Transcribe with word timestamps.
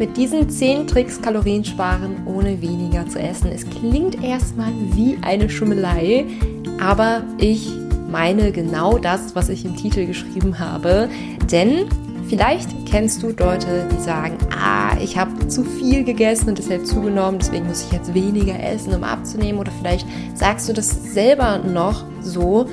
mit 0.00 0.16
diesen 0.16 0.48
10 0.48 0.86
Tricks 0.86 1.20
Kalorien 1.20 1.62
sparen, 1.62 2.26
ohne 2.26 2.62
weniger 2.62 3.06
zu 3.06 3.18
essen. 3.20 3.52
Es 3.52 3.68
klingt 3.68 4.24
erstmal 4.24 4.72
wie 4.94 5.18
eine 5.20 5.50
Schummelei, 5.50 6.24
aber 6.80 7.22
ich 7.36 7.70
meine 8.10 8.50
genau 8.50 8.96
das, 8.96 9.34
was 9.36 9.50
ich 9.50 9.66
im 9.66 9.76
Titel 9.76 10.06
geschrieben 10.06 10.58
habe. 10.58 11.10
Denn 11.52 11.84
vielleicht 12.30 12.70
kennst 12.86 13.22
du 13.22 13.26
Leute, 13.28 13.86
die 13.92 14.00
sagen, 14.00 14.38
ah, 14.58 14.96
ich 15.02 15.18
habe 15.18 15.48
zu 15.48 15.64
viel 15.64 16.02
gegessen 16.02 16.48
und 16.48 16.56
deshalb 16.56 16.86
zugenommen, 16.86 17.38
deswegen 17.38 17.66
muss 17.66 17.84
ich 17.84 17.92
jetzt 17.92 18.14
weniger 18.14 18.58
essen, 18.58 18.94
um 18.94 19.04
abzunehmen. 19.04 19.60
Oder 19.60 19.70
vielleicht 19.80 20.06
sagst 20.32 20.66
du 20.66 20.72
das 20.72 21.12
selber 21.12 21.58
noch 21.58 22.04
so. 22.22 22.66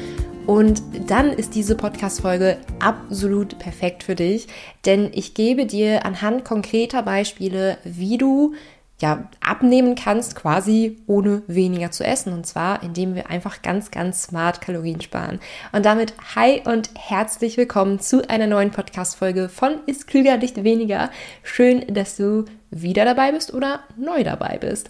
Und 0.47 0.81
dann 1.07 1.33
ist 1.33 1.55
diese 1.55 1.75
Podcast-Folge 1.75 2.57
absolut 2.79 3.59
perfekt 3.59 4.01
für 4.03 4.15
dich, 4.15 4.47
denn 4.85 5.11
ich 5.13 5.33
gebe 5.33 5.65
dir 5.65 6.05
anhand 6.05 6.45
konkreter 6.45 7.03
Beispiele, 7.03 7.77
wie 7.83 8.17
du 8.17 8.55
ja, 9.01 9.29
abnehmen 9.45 9.95
kannst, 9.95 10.35
quasi 10.35 10.97
ohne 11.05 11.43
weniger 11.47 11.91
zu 11.91 12.05
essen. 12.05 12.31
Und 12.31 12.47
zwar, 12.47 12.81
indem 12.81 13.13
wir 13.13 13.29
einfach 13.29 13.61
ganz, 13.61 13.91
ganz 13.91 14.23
smart 14.23 14.61
Kalorien 14.61 15.01
sparen. 15.01 15.39
Und 15.73 15.85
damit 15.85 16.13
hi 16.33 16.61
und 16.63 16.91
herzlich 16.97 17.57
willkommen 17.57 17.99
zu 17.99 18.27
einer 18.29 18.47
neuen 18.47 18.71
Podcast-Folge 18.71 19.49
von 19.49 19.79
Ist 19.85 20.07
klüger, 20.07 20.37
nicht 20.37 20.63
weniger. 20.63 21.11
Schön, 21.43 21.93
dass 21.93 22.15
du 22.15 22.45
wieder 22.71 23.03
dabei 23.03 23.33
bist 23.33 23.53
oder 23.53 23.81
neu 23.97 24.23
dabei 24.23 24.57
bist. 24.57 24.89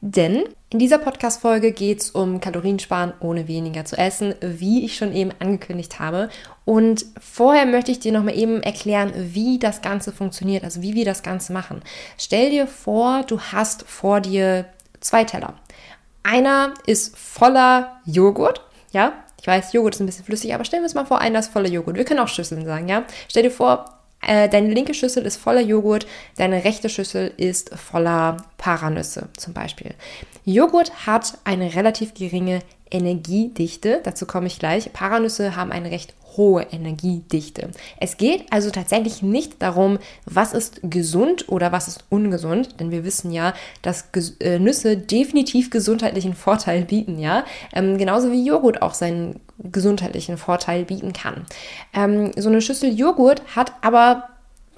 Denn 0.00 0.44
in 0.70 0.78
dieser 0.78 0.98
Podcast-Folge 0.98 1.72
geht 1.72 2.00
es 2.00 2.10
um 2.10 2.40
Kaloriensparen 2.40 3.14
ohne 3.20 3.48
weniger 3.48 3.84
zu 3.84 3.96
essen, 3.98 4.34
wie 4.40 4.84
ich 4.84 4.96
schon 4.96 5.12
eben 5.12 5.32
angekündigt 5.40 5.98
habe. 5.98 6.28
Und 6.64 7.06
vorher 7.20 7.66
möchte 7.66 7.90
ich 7.90 7.98
dir 7.98 8.12
nochmal 8.12 8.36
eben 8.36 8.62
erklären, 8.62 9.12
wie 9.14 9.58
das 9.58 9.82
Ganze 9.82 10.12
funktioniert, 10.12 10.62
also 10.62 10.82
wie 10.82 10.94
wir 10.94 11.04
das 11.04 11.22
Ganze 11.22 11.52
machen. 11.52 11.82
Stell 12.16 12.50
dir 12.50 12.66
vor, 12.66 13.24
du 13.26 13.40
hast 13.40 13.82
vor 13.88 14.20
dir 14.20 14.66
zwei 15.00 15.24
Teller. 15.24 15.54
Einer 16.22 16.74
ist 16.86 17.16
voller 17.16 18.00
Joghurt, 18.04 18.62
ja, 18.92 19.12
ich 19.40 19.46
weiß, 19.46 19.72
Joghurt 19.72 19.94
ist 19.94 20.00
ein 20.00 20.06
bisschen 20.06 20.24
flüssig, 20.24 20.54
aber 20.54 20.64
stellen 20.64 20.82
wir 20.82 20.86
uns 20.86 20.94
mal 20.94 21.06
vor, 21.06 21.20
einer 21.20 21.38
ist 21.38 21.52
voller 21.52 21.68
Joghurt. 21.68 21.96
Wir 21.96 22.04
können 22.04 22.20
auch 22.20 22.28
Schüsseln 22.28 22.64
sagen, 22.64 22.88
ja. 22.88 23.04
Stell 23.28 23.44
dir 23.44 23.50
vor, 23.50 23.97
deine 24.20 24.68
linke 24.68 24.94
Schüssel 24.94 25.24
ist 25.24 25.36
voller 25.36 25.60
Joghurt, 25.60 26.06
deine 26.36 26.64
rechte 26.64 26.88
Schüssel 26.88 27.32
ist 27.36 27.70
voller 27.74 28.38
Paranüsse 28.58 29.28
zum 29.36 29.54
Beispiel. 29.54 29.94
Joghurt 30.44 31.06
hat 31.06 31.38
eine 31.44 31.74
relativ 31.74 32.14
geringe 32.14 32.60
Energiedichte, 32.90 34.00
dazu 34.02 34.26
komme 34.26 34.46
ich 34.46 34.58
gleich. 34.58 34.92
Paranüsse 34.92 35.56
haben 35.56 35.72
eine 35.72 35.90
recht 35.90 36.14
hohe 36.38 36.62
Energiedichte. 36.62 37.68
Es 38.00 38.16
geht 38.16 38.46
also 38.50 38.70
tatsächlich 38.70 39.22
nicht 39.22 39.60
darum, 39.60 39.98
was 40.24 40.54
ist 40.54 40.80
gesund 40.82 41.50
oder 41.50 41.70
was 41.72 41.88
ist 41.88 42.04
ungesund, 42.08 42.80
denn 42.80 42.90
wir 42.90 43.04
wissen 43.04 43.30
ja, 43.30 43.52
dass 43.82 44.08
äh, 44.40 44.58
Nüsse 44.58 44.96
definitiv 44.96 45.68
gesundheitlichen 45.68 46.34
Vorteil 46.38 46.86
bieten, 46.86 47.18
ja, 47.18 47.44
ähm, 47.74 47.98
genauso 47.98 48.32
wie 48.32 48.42
Joghurt 48.42 48.80
auch 48.80 48.94
seinen 48.94 49.40
gesundheitlichen 49.58 50.38
Vorteil 50.38 50.84
bieten 50.84 51.12
kann. 51.12 51.44
Ähm, 51.92 52.32
so 52.36 52.48
eine 52.48 52.62
Schüssel 52.62 52.90
Joghurt 52.98 53.42
hat 53.54 53.72
aber 53.82 54.28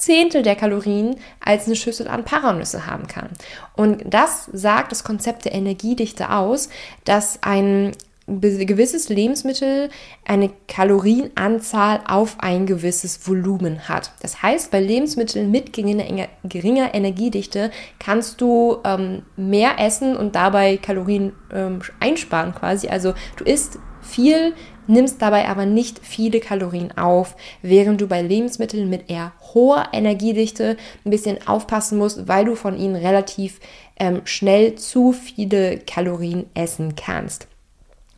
Zehntel 0.01 0.43
der 0.43 0.57
Kalorien 0.57 1.17
als 1.45 1.67
eine 1.67 1.77
Schüssel 1.77 2.09
an 2.09 2.25
Paranüsse 2.25 2.87
haben 2.87 3.07
kann. 3.07 3.29
Und 3.77 4.03
das 4.07 4.49
sagt 4.53 4.93
das 4.93 5.05
Konzept 5.05 5.45
der 5.45 5.53
Energiedichte 5.53 6.31
aus, 6.31 6.71
dass 7.05 7.43
ein 7.43 7.93
gewisses 8.39 9.09
Lebensmittel 9.09 9.89
eine 10.27 10.51
Kalorienanzahl 10.69 12.01
auf 12.07 12.37
ein 12.39 12.67
gewisses 12.67 13.27
Volumen 13.27 13.89
hat. 13.89 14.13
Das 14.23 14.43
heißt, 14.43 14.71
bei 14.71 14.81
Lebensmitteln 14.81 15.51
mit 15.51 15.73
geringer, 15.73 16.95
Energiedichte 16.95 17.71
kannst 17.99 18.41
du 18.41 18.79
ähm, 18.85 19.23
mehr 19.37 19.79
essen 19.79 20.17
und 20.17 20.35
dabei 20.35 20.77
Kalorien 20.77 21.33
ähm, 21.53 21.81
einsparen 21.99 22.55
quasi. 22.55 22.89
Also 22.89 23.15
du 23.37 23.45
isst 23.45 23.79
viel, 24.01 24.55
nimmst 24.87 25.21
dabei 25.23 25.49
aber 25.49 25.67
nicht 25.67 26.01
viele 26.03 26.41
Kalorien 26.41 26.97
auf, 26.97 27.37
während 27.63 28.01
du 28.01 28.07
bei 28.07 28.23
Lebensmitteln 28.23 28.89
mit 28.89 29.11
eher 29.11 29.33
hoher 29.55 29.89
Energiedichte 29.93 30.77
ein 31.05 31.11
bisschen 31.11 31.47
aufpassen 31.47 31.99
musst, 31.99 32.29
weil 32.29 32.45
du 32.45 32.55
von 32.55 32.77
ihnen 32.79 32.97
relativ 32.97 33.61
ähm, 33.99 34.23
schnell 34.25 34.75
zu 34.77 35.13
viele 35.13 35.79
Kalorien 35.79 36.47
essen 36.55 36.95
kannst. 36.97 37.50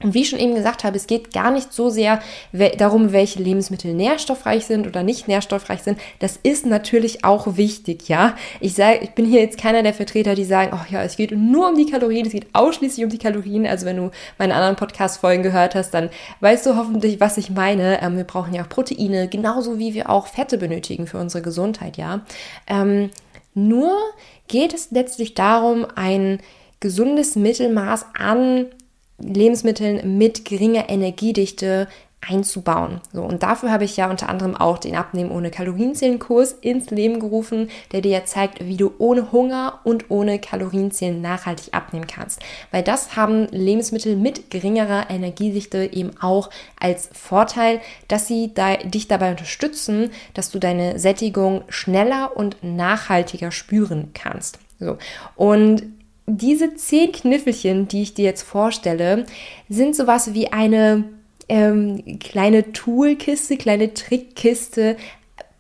Und 0.03 0.15
wie 0.15 0.23
ich 0.23 0.29
schon 0.29 0.39
eben 0.39 0.55
gesagt 0.55 0.85
habe, 0.85 0.97
es 0.97 1.07
geht 1.07 1.33
gar 1.33 1.51
nicht 1.51 1.73
so 1.73 1.91
sehr 1.91 2.21
darum, 2.79 3.13
welche 3.13 3.43
Lebensmittel 3.43 3.95
nährstoffreich 3.95 4.67
sind 4.67 4.87
oder 4.87 5.03
nicht 5.03 5.29
nährstoffreich 5.29 5.83
sind. 5.83 5.99
Das 6.19 6.39
ist 6.43 6.67
natürlich 6.67 7.25
auch 7.25 7.57
wichtig, 7.57 8.09
ja. 8.09 8.37
Ich 8.61 8.75
sage, 8.75 9.01
ich 9.03 9.11
bin 9.11 9.25
hier 9.25 9.41
jetzt 9.41 9.59
keiner 9.59 9.83
der 9.83 9.95
Vertreter, 9.95 10.35
die 10.35 10.45
sagen, 10.45 10.73
oh 10.75 10.85
ja, 10.91 11.03
es 11.03 11.17
geht 11.17 11.33
nur 11.33 11.69
um 11.69 11.77
die 11.77 11.91
Kalorien, 11.91 12.27
es 12.27 12.33
geht 12.33 12.47
ausschließlich 12.53 13.05
um 13.05 13.11
die 13.11 13.19
Kalorien. 13.19 13.67
Also 13.67 13.87
wenn 13.87 13.97
du 13.97 14.11
meine 14.39 14.55
anderen 14.55 14.77
Podcast-Folgen 14.77 15.43
gehört 15.43 15.75
hast, 15.75 15.93
dann 15.93 16.11
weißt 16.41 16.67
du 16.67 16.77
hoffentlich, 16.77 17.21
was 17.21 17.39
ich 17.39 17.51
meine. 17.51 18.03
Ähm, 18.03 18.17
wir 18.17 18.25
brauchen 18.25 18.55
ja 18.55 18.62
auch 18.62 18.69
Proteine, 18.69 19.29
genauso 19.29 19.79
wie 19.79 19.95
wir 19.95 20.11
auch 20.11 20.27
Fette 20.27 20.59
benötigen 20.59 21.07
für 21.07 21.19
unsere 21.19 21.43
Gesundheit, 21.43 21.97
ja. 21.97 22.21
Ähm, 22.67 23.11
nur 23.55 23.97
geht 24.49 24.73
es 24.73 24.91
letztlich 24.91 25.35
darum, 25.35 25.87
ein 25.95 26.41
gesundes 26.81 27.37
Mittelmaß 27.37 28.07
an 28.19 28.67
Lebensmitteln 29.22 30.19
mit 30.19 30.44
geringer 30.44 30.88
Energiedichte 30.88 31.88
einzubauen. 32.28 33.00
So, 33.12 33.22
und 33.22 33.43
dafür 33.43 33.71
habe 33.71 33.84
ich 33.84 33.97
ja 33.97 34.09
unter 34.09 34.28
anderem 34.28 34.56
auch 34.56 34.78
den 34.78 34.94
Abnehmen 34.94 35.33
ohne 35.33 35.50
Kalorienzählen-Kurs 35.50 36.53
ins 36.60 36.91
Leben 36.91 37.19
gerufen, 37.19 37.69
der 37.91 38.00
dir 38.00 38.12
ja 38.12 38.25
zeigt, 38.25 38.65
wie 38.65 38.77
du 38.77 38.93
ohne 38.99 39.32
Hunger 39.32 39.81
und 39.84 40.11
ohne 40.11 40.38
Kalorienzählen 40.38 41.21
nachhaltig 41.21 41.75
abnehmen 41.75 42.06
kannst. 42.06 42.41
Weil 42.71 42.84
das 42.84 43.16
haben 43.16 43.49
Lebensmittel 43.50 44.16
mit 44.16 44.50
geringerer 44.50 45.11
Energiedichte 45.11 45.93
eben 45.93 46.12
auch 46.21 46.50
als 46.78 47.11
Vorteil, 47.12 47.81
dass 48.06 48.28
sie 48.28 48.53
da, 48.55 48.77
dich 48.77 49.09
dabei 49.09 49.32
unterstützen, 49.32 50.11
dass 50.34 50.50
du 50.50 50.61
deine 50.61 50.99
Sättigung 50.99 51.62
schneller 51.69 52.37
und 52.37 52.56
nachhaltiger 52.62 53.50
spüren 53.50 54.11
kannst. 54.15 54.61
So. 54.78 54.97
Und 55.34 55.82
diese 56.27 56.75
zehn 56.75 57.12
Kniffelchen, 57.12 57.88
die 57.88 58.03
ich 58.03 58.15
dir 58.15 58.25
jetzt 58.25 58.43
vorstelle, 58.43 59.27
sind 59.69 59.97
sowas 59.97 60.34
wie 60.34 60.49
eine 60.53 61.05
ähm, 61.49 62.19
kleine 62.21 62.72
Toolkiste, 62.72 63.56
kleine 63.56 63.94
Trickkiste, 63.94 64.97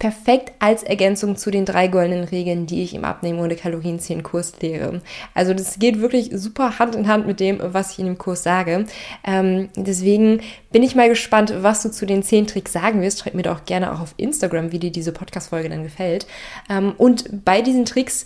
perfekt 0.02 0.50
als 0.58 0.82
Ergänzung 0.82 1.36
zu 1.36 1.52
den 1.52 1.64
drei 1.64 1.86
goldenen 1.86 2.24
Regeln, 2.24 2.66
die 2.66 2.82
ich 2.82 2.92
im 2.92 3.04
Abnehmen 3.04 3.38
ohne 3.38 3.54
Kalorien 3.54 4.00
10 4.00 4.24
Kurs 4.24 4.54
lehre. 4.60 5.00
Also 5.32 5.54
das 5.54 5.78
geht 5.78 6.00
wirklich 6.00 6.30
super 6.32 6.80
Hand 6.80 6.96
in 6.96 7.06
Hand 7.06 7.28
mit 7.28 7.38
dem, 7.38 7.60
was 7.62 7.92
ich 7.92 8.00
in 8.00 8.06
dem 8.06 8.18
Kurs 8.18 8.42
sage. 8.42 8.86
Ähm, 9.22 9.68
deswegen 9.76 10.40
bin 10.72 10.82
ich 10.82 10.96
mal 10.96 11.08
gespannt, 11.08 11.54
was 11.60 11.84
du 11.84 11.90
zu 11.92 12.04
den 12.04 12.24
10 12.24 12.48
Tricks 12.48 12.72
sagen 12.72 13.00
wirst. 13.00 13.20
Schreib 13.20 13.34
mir 13.34 13.44
doch 13.44 13.64
gerne 13.64 13.92
auch 13.92 14.00
auf 14.00 14.14
Instagram, 14.16 14.72
wie 14.72 14.80
dir 14.80 14.90
diese 14.90 15.12
Podcast-Folge 15.12 15.68
dann 15.68 15.84
gefällt. 15.84 16.26
Ähm, 16.68 16.94
und 16.98 17.44
bei 17.44 17.62
diesen 17.62 17.84
Tricks 17.84 18.24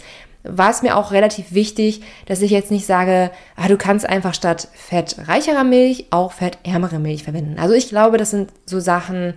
war 0.48 0.70
es 0.70 0.82
mir 0.82 0.96
auch 0.96 1.12
relativ 1.12 1.52
wichtig, 1.52 2.02
dass 2.26 2.42
ich 2.42 2.50
jetzt 2.50 2.70
nicht 2.70 2.86
sage, 2.86 3.30
ah, 3.56 3.68
du 3.68 3.76
kannst 3.76 4.08
einfach 4.08 4.34
statt 4.34 4.68
fettreicherer 4.74 5.64
Milch 5.64 6.06
auch 6.10 6.32
fettärmere 6.32 6.98
Milch 6.98 7.24
verwenden. 7.24 7.58
Also 7.58 7.74
ich 7.74 7.88
glaube, 7.88 8.16
das 8.16 8.30
sind 8.30 8.52
so 8.64 8.80
Sachen, 8.80 9.34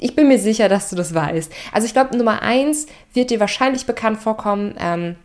ich 0.00 0.14
bin 0.16 0.28
mir 0.28 0.38
sicher, 0.38 0.68
dass 0.68 0.90
du 0.90 0.96
das 0.96 1.14
weißt. 1.14 1.52
Also 1.72 1.86
ich 1.86 1.92
glaube, 1.92 2.16
Nummer 2.16 2.42
eins 2.42 2.86
wird 3.12 3.30
dir 3.30 3.40
wahrscheinlich 3.40 3.86
bekannt 3.86 4.20
vorkommen, 4.20 4.74
ähm, 4.80 5.16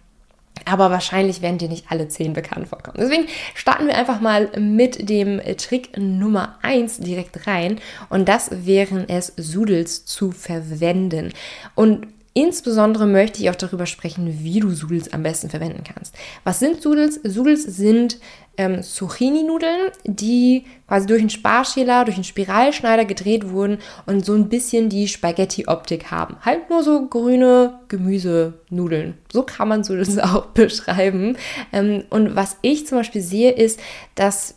aber 0.65 0.91
wahrscheinlich 0.91 1.41
werden 1.41 1.57
dir 1.57 1.67
nicht 1.67 1.85
alle 1.89 2.07
zehn 2.07 2.33
bekannt 2.33 2.67
vorkommen. 2.67 2.97
Deswegen 2.99 3.25
starten 3.55 3.87
wir 3.87 3.97
einfach 3.97 4.21
mal 4.21 4.49
mit 4.57 5.09
dem 5.09 5.41
Trick 5.57 5.97
Nummer 5.97 6.57
eins 6.61 6.99
direkt 6.99 7.47
rein. 7.47 7.79
Und 8.09 8.29
das 8.29 8.49
wären 8.65 9.09
es, 9.09 9.33
Sudels 9.35 10.05
zu 10.05 10.31
verwenden. 10.31 11.33
Und 11.75 12.07
Insbesondere 12.35 13.05
möchte 13.05 13.41
ich 13.41 13.49
auch 13.51 13.55
darüber 13.55 13.85
sprechen, 13.85 14.39
wie 14.43 14.59
du 14.59 14.71
Sudels 14.71 15.13
am 15.13 15.21
besten 15.21 15.49
verwenden 15.49 15.83
kannst. 15.83 16.15
Was 16.43 16.59
sind 16.59 16.81
Sudels? 16.81 17.19
Sudels 17.23 17.63
sind 17.63 18.17
ähm, 18.57 18.81
Zucchini-Nudeln, 18.81 19.91
die 20.03 20.65
quasi 20.87 21.05
durch 21.05 21.21
einen 21.21 21.29
Sparschäler, 21.29 22.05
durch 22.05 22.17
einen 22.17 22.23
Spiralschneider 22.23 23.05
gedreht 23.05 23.49
wurden 23.49 23.77
und 24.07 24.25
so 24.25 24.33
ein 24.33 24.49
bisschen 24.49 24.89
die 24.89 25.07
Spaghetti-Optik 25.07 26.09
haben. 26.09 26.37
Halt 26.41 26.71
nur 26.71 26.81
so 26.81 27.07
grüne 27.07 27.79
Gemüsenudeln. 27.87 29.15
So 29.31 29.43
kann 29.43 29.67
man 29.67 29.83
Sudels 29.83 30.17
auch 30.19 30.47
beschreiben. 30.47 31.37
Ähm, 31.71 32.03
und 32.09 32.35
was 32.35 32.57
ich 32.63 32.87
zum 32.87 32.97
Beispiel 32.97 33.21
sehe, 33.21 33.51
ist, 33.51 33.79
dass 34.15 34.55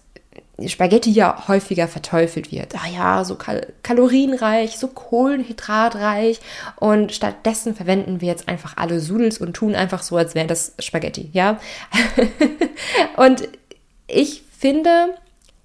Spaghetti 0.67 1.11
ja 1.11 1.49
häufiger 1.49 1.87
verteufelt 1.87 2.51
wird. 2.51 2.75
Ah 2.77 2.89
ja, 2.89 3.25
so 3.25 3.35
kal 3.35 3.75
kalorienreich, 3.83 4.79
so 4.79 4.89
kohlenhydratreich 4.89 6.41
und 6.77 7.13
stattdessen 7.13 7.75
verwenden 7.75 8.21
wir 8.21 8.29
jetzt 8.29 8.49
einfach 8.49 8.77
alle 8.77 9.01
Sudels 9.01 9.39
und 9.39 9.55
tun 9.55 9.75
einfach 9.75 10.03
so, 10.03 10.17
als 10.17 10.35
wären 10.35 10.49
das 10.49 10.73
Spaghetti, 10.79 11.29
ja. 11.33 11.61
und 13.17 13.49
ich 14.07 14.45
finde, 14.59 15.15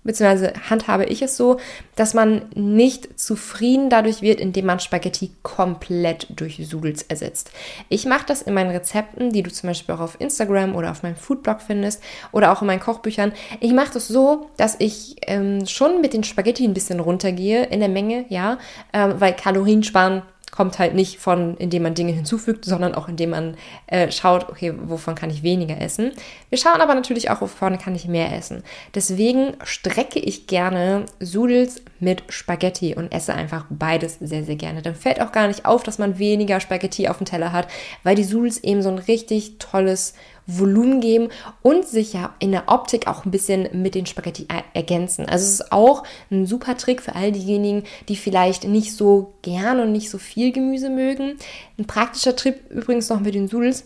beziehungsweise 0.03 0.53
handhabe 0.69 1.05
ich 1.05 1.21
es 1.21 1.37
so, 1.37 1.57
dass 1.95 2.13
man 2.13 2.43
nicht 2.55 3.19
zufrieden 3.19 3.89
dadurch 3.89 4.21
wird, 4.21 4.39
indem 4.39 4.65
man 4.65 4.79
Spaghetti 4.79 5.31
komplett 5.43 6.27
durch 6.29 6.61
Sudels 6.67 7.03
ersetzt. 7.03 7.51
Ich 7.89 8.05
mache 8.05 8.25
das 8.25 8.41
in 8.41 8.53
meinen 8.53 8.71
Rezepten, 8.71 9.31
die 9.31 9.43
du 9.43 9.51
zum 9.51 9.69
Beispiel 9.69 9.95
auch 9.95 9.99
auf 9.99 10.19
Instagram 10.19 10.75
oder 10.75 10.91
auf 10.91 11.03
meinem 11.03 11.15
Foodblog 11.15 11.61
findest 11.61 12.01
oder 12.31 12.51
auch 12.51 12.61
in 12.61 12.67
meinen 12.67 12.79
Kochbüchern. 12.79 13.31
Ich 13.59 13.73
mache 13.73 13.93
das 13.93 14.07
so, 14.07 14.49
dass 14.57 14.75
ich 14.79 15.17
ähm, 15.27 15.65
schon 15.67 16.01
mit 16.01 16.13
den 16.13 16.23
Spaghetti 16.23 16.65
ein 16.65 16.73
bisschen 16.73 16.99
runtergehe 16.99 17.65
in 17.65 17.79
der 17.79 17.89
Menge, 17.89 18.25
ja, 18.29 18.57
ähm, 18.93 19.15
weil 19.19 19.33
Kalorien 19.35 19.83
sparen 19.83 20.23
kommt 20.51 20.79
halt 20.79 20.93
nicht 20.93 21.17
von, 21.17 21.55
indem 21.57 21.83
man 21.83 21.95
Dinge 21.95 22.11
hinzufügt, 22.11 22.65
sondern 22.65 22.93
auch 22.93 23.07
indem 23.07 23.31
man 23.31 23.57
äh, 23.87 24.11
schaut, 24.11 24.49
okay, 24.49 24.73
wovon 24.77 25.15
kann 25.15 25.29
ich 25.29 25.43
weniger 25.43 25.79
essen. 25.79 26.11
Wir 26.49 26.57
schauen 26.57 26.81
aber 26.81 26.93
natürlich 26.93 27.29
auch, 27.29 27.41
wovon 27.41 27.77
kann 27.77 27.95
ich 27.95 28.07
mehr 28.07 28.35
essen. 28.35 28.63
Deswegen 28.93 29.53
strecke 29.63 30.19
ich 30.19 30.47
gerne 30.47 31.05
Sudels 31.19 31.81
mit 31.99 32.23
Spaghetti 32.29 32.95
und 32.95 33.13
esse 33.13 33.33
einfach 33.33 33.65
beides 33.69 34.17
sehr, 34.19 34.43
sehr 34.43 34.57
gerne. 34.57 34.81
Dann 34.81 34.95
fällt 34.95 35.21
auch 35.21 35.31
gar 35.31 35.47
nicht 35.47 35.65
auf, 35.65 35.83
dass 35.83 35.99
man 35.99 36.19
weniger 36.19 36.59
Spaghetti 36.59 37.07
auf 37.07 37.17
dem 37.17 37.25
Teller 37.25 37.53
hat, 37.53 37.67
weil 38.03 38.15
die 38.15 38.23
Sudels 38.23 38.61
eben 38.63 38.81
so 38.81 38.89
ein 38.89 38.97
richtig 38.97 39.57
tolles 39.57 40.13
Volumen 40.59 41.01
geben 41.01 41.29
und 41.61 41.87
sich 41.87 42.13
ja 42.13 42.33
in 42.39 42.51
der 42.51 42.63
Optik 42.67 43.07
auch 43.07 43.25
ein 43.25 43.31
bisschen 43.31 43.67
mit 43.73 43.95
den 43.95 44.05
Spaghetti 44.05 44.47
ergänzen. 44.73 45.25
Also 45.25 45.45
es 45.45 45.53
ist 45.53 45.71
auch 45.71 46.03
ein 46.29 46.45
super 46.45 46.77
Trick 46.77 47.01
für 47.01 47.15
all 47.15 47.31
diejenigen, 47.31 47.83
die 48.09 48.15
vielleicht 48.15 48.65
nicht 48.65 48.93
so 48.95 49.33
gern 49.41 49.79
und 49.79 49.91
nicht 49.91 50.09
so 50.09 50.17
viel 50.17 50.51
Gemüse 50.51 50.89
mögen. 50.89 51.37
Ein 51.77 51.85
praktischer 51.85 52.35
Trick 52.35 52.61
übrigens 52.69 53.09
noch 53.09 53.19
mit 53.19 53.35
den 53.35 53.47
Sudels 53.47 53.85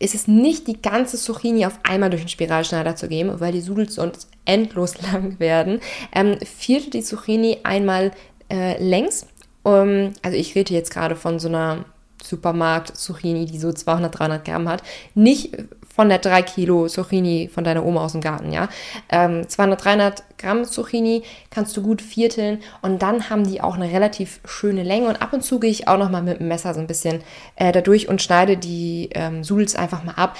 ist 0.00 0.14
es 0.14 0.26
nicht 0.26 0.66
die 0.66 0.80
ganze 0.80 1.18
Zucchini 1.18 1.66
auf 1.66 1.78
einmal 1.82 2.10
durch 2.10 2.22
den 2.22 2.28
Spiralschneider 2.28 2.96
zu 2.96 3.06
geben, 3.06 3.38
weil 3.38 3.52
die 3.52 3.60
Sudels 3.60 3.94
sonst 3.94 4.28
endlos 4.46 5.00
lang 5.12 5.38
werden. 5.38 5.80
Ähm, 6.12 6.38
viertel 6.44 6.90
die 6.90 7.02
Zucchini 7.02 7.58
einmal 7.62 8.10
äh, 8.50 8.82
längs. 8.82 9.26
Um, 9.62 10.14
also 10.22 10.38
ich 10.38 10.54
rede 10.54 10.72
jetzt 10.72 10.90
gerade 10.90 11.16
von 11.16 11.38
so 11.38 11.48
einer 11.48 11.84
Supermarkt-Zucchini, 12.24 13.44
die 13.44 13.58
so 13.58 13.72
200, 13.72 14.18
300 14.18 14.44
Gramm 14.44 14.68
hat. 14.68 14.82
Nicht 15.14 15.54
von 16.00 16.08
der 16.08 16.18
3 16.18 16.40
Kilo 16.40 16.88
Zucchini 16.88 17.50
von 17.52 17.62
deiner 17.62 17.84
Oma 17.84 18.02
aus 18.02 18.12
dem 18.12 18.22
Garten, 18.22 18.52
ja. 18.52 18.70
Ähm, 19.10 19.46
200, 19.46 19.84
300 19.84 20.22
Gramm 20.38 20.64
Zucchini 20.64 21.24
kannst 21.50 21.76
du 21.76 21.82
gut 21.82 22.00
vierteln 22.00 22.62
und 22.80 23.02
dann 23.02 23.28
haben 23.28 23.46
die 23.46 23.60
auch 23.60 23.74
eine 23.74 23.92
relativ 23.92 24.40
schöne 24.46 24.82
Länge 24.82 25.08
und 25.08 25.20
ab 25.20 25.34
und 25.34 25.44
zu 25.44 25.60
gehe 25.60 25.70
ich 25.70 25.88
auch 25.88 25.98
noch 25.98 26.08
mal 26.08 26.22
mit 26.22 26.40
dem 26.40 26.48
Messer 26.48 26.72
so 26.72 26.80
ein 26.80 26.86
bisschen 26.86 27.20
äh, 27.56 27.70
dadurch 27.70 28.08
und 28.08 28.22
schneide 28.22 28.56
die 28.56 29.10
ähm, 29.12 29.44
Sudels 29.44 29.76
einfach 29.76 30.02
mal 30.02 30.14
ab. 30.14 30.38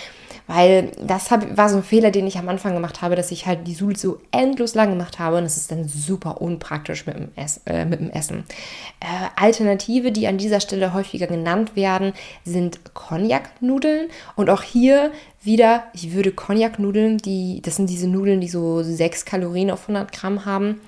Weil 0.52 0.90
das 1.00 1.30
hab, 1.30 1.56
war 1.56 1.68
so 1.68 1.76
ein 1.76 1.84
Fehler, 1.84 2.10
den 2.10 2.26
ich 2.26 2.36
am 2.36 2.48
Anfang 2.48 2.74
gemacht 2.74 3.02
habe, 3.02 3.14
dass 3.14 3.30
ich 3.30 3.46
halt 3.46 3.68
die 3.68 3.74
Sudels 3.74 4.00
so 4.00 4.20
endlos 4.32 4.74
lang 4.74 4.90
gemacht 4.90 5.20
habe 5.20 5.36
und 5.36 5.44
das 5.44 5.56
ist 5.56 5.70
dann 5.70 5.86
super 5.86 6.40
unpraktisch 6.40 7.06
mit 7.06 7.14
dem, 7.14 7.28
Ess, 7.36 7.60
äh, 7.66 7.84
mit 7.84 8.00
dem 8.00 8.10
Essen. 8.10 8.42
Äh, 8.98 9.28
Alternative, 9.36 10.10
die 10.10 10.26
an 10.26 10.38
dieser 10.38 10.58
Stelle 10.58 10.92
häufiger 10.92 11.28
genannt 11.28 11.76
werden, 11.76 12.14
sind 12.44 12.80
Cognac-Nudeln 12.94 14.08
und 14.34 14.50
auch 14.50 14.62
hier 14.62 15.12
wieder, 15.40 15.84
ich 15.92 16.14
würde 16.14 16.32
Cognac-Nudeln, 16.32 17.18
die, 17.18 17.62
das 17.62 17.76
sind 17.76 17.88
diese 17.88 18.08
Nudeln, 18.08 18.40
die 18.40 18.48
so 18.48 18.82
6 18.82 19.24
Kalorien 19.26 19.70
auf 19.70 19.82
100 19.82 20.10
Gramm 20.10 20.46
haben, 20.46 20.80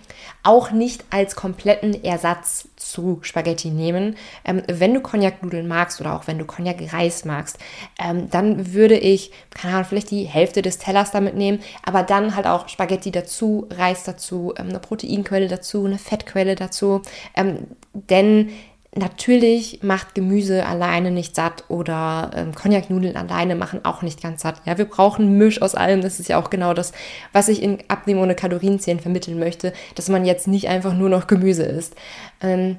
auch 0.43 0.71
nicht 0.71 1.05
als 1.11 1.37
kompletten 1.37 2.03
Ersatz 2.05 2.69
zu 2.77 3.19
Spaghetti 3.23 3.71
nehmen. 3.71 4.17
Ähm, 4.45 4.63
wenn 4.67 4.95
du 4.95 5.01
Cognac-Nudeln 5.01 5.69
magst 5.69 6.01
oder 6.01 6.15
auch 6.15 6.27
wenn 6.27 6.39
du 6.39 6.45
Cognac-Reis 6.45 7.25
magst, 7.25 7.59
ähm, 7.99 8.29
dann 8.31 8.73
würde 8.73 8.99
ich, 8.99 9.31
keine 9.51 9.75
Ahnung, 9.75 9.87
vielleicht 9.89 10.11
die 10.11 10.25
Hälfte 10.25 10.63
des 10.63 10.79
Tellers 10.79 11.11
damit 11.11 11.35
nehmen, 11.35 11.61
aber 11.85 12.03
dann 12.03 12.35
halt 12.37 12.47
auch 12.47 12.69
Spaghetti 12.69 13.11
dazu, 13.11 13.69
Reis 13.71 14.05
dazu, 14.05 14.55
ähm, 14.59 14.69
eine 14.69 14.81
Proteinquelle 14.81 15.49
dazu, 15.49 15.85
eine 15.85 15.99
Fettquelle 15.99 16.55
dazu. 16.55 17.03
Ähm, 17.37 17.67
denn 17.93 18.51
Natürlich 18.95 19.83
macht 19.83 20.15
Gemüse 20.15 20.67
alleine 20.67 21.11
nicht 21.11 21.35
satt 21.35 21.65
oder 21.69 22.31
ähm, 22.35 22.55
Cognac-Nudeln 22.55 23.17
alleine 23.17 23.55
machen 23.57 23.81
auch 23.85 24.03
nicht 24.03 24.23
ganz 24.23 24.43
satt. 24.43 24.61
Ja, 24.67 24.77
wir 24.77 24.85
brauchen 24.85 25.39
Misch 25.39 25.63
aus 25.63 25.75
allem. 25.75 26.03
Das 26.03 26.21
ist 26.21 26.29
ja 26.29 26.39
auch 26.39 26.51
genau 26.51 26.75
das, 26.75 26.93
was 27.33 27.49
ich 27.49 27.63
in 27.63 27.79
Abnehmen 27.89 28.21
ohne 28.21 28.35
Kalorienzählen 28.35 29.01
vermitteln 29.01 29.39
möchte, 29.39 29.73
dass 29.95 30.11
man 30.11 30.27
jetzt 30.27 30.47
nicht 30.47 30.69
einfach 30.69 30.93
nur 30.93 31.09
noch 31.09 31.27
Gemüse 31.27 31.63
isst. 31.63 31.95
Ähm, 32.43 32.77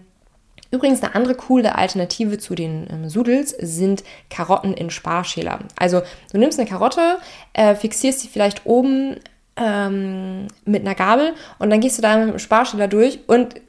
Übrigens 0.74 1.04
eine 1.04 1.13
andere 1.13 1.36
coole 1.36 1.75
Alternative 1.75 2.39
zu 2.39 2.56
den 2.56 2.88
ähm, 2.92 3.07
Sudels 3.07 3.51
sind 3.51 4.04
Karotten 4.31 4.74
in 4.74 4.89
Sparschäler. 4.89 5.59
Also 5.77 6.01
du 6.31 6.39
nimmst 6.39 6.59
eine 6.59 6.68
Karotte, 6.68 7.19
äh, 7.54 7.75
fixierst 7.75 8.21
sie 8.21 8.27
vielleicht 8.27 8.66
oben 8.66 9.18
ähm, 9.56 10.48
mit 10.66 10.81
einer 10.81 10.95
Gabel 10.95 11.33
und 11.59 11.69
dann 11.69 11.80
gehst 11.80 12.00
du 12.00 12.01
da 12.01 12.18
mit 12.18 12.33
dem 12.33 12.39
Sparschäler 12.39 12.88
durch 12.88 13.19
und 13.27 13.62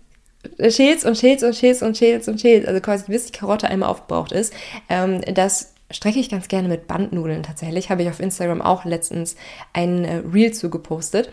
schälst 0.68 1.04
und 1.04 1.16
schälst 1.16 1.44
und 1.44 1.56
schälst 1.56 1.82
und 1.82 1.96
schälst 1.96 2.28
und 2.28 2.40
schälst, 2.40 2.68
also 2.68 2.80
quasi 2.80 3.04
bis 3.06 3.26
die 3.26 3.32
Karotte 3.32 3.68
einmal 3.68 3.88
aufgebraucht 3.88 4.32
ist. 4.32 4.52
Ähm, 4.88 5.20
das 5.34 5.74
strecke 5.90 6.18
ich 6.18 6.28
ganz 6.30 6.48
gerne 6.48 6.68
mit 6.68 6.86
Bandnudeln 6.86 7.42
tatsächlich. 7.42 7.90
Habe 7.90 8.02
ich 8.02 8.08
auf 8.08 8.20
Instagram 8.20 8.62
auch 8.62 8.84
letztens 8.84 9.36
ein 9.72 10.04
äh, 10.04 10.22
Reel 10.32 10.52
zu 10.52 10.70
gepostet. 10.70 11.30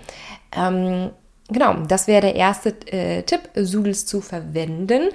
Ähm, 0.55 1.11
genau, 1.49 1.75
das 1.87 2.07
wäre 2.07 2.21
der 2.21 2.35
erste 2.35 2.75
äh, 2.87 3.23
Tipp, 3.23 3.41
Sudels 3.55 4.05
zu 4.05 4.21
verwenden. 4.21 5.09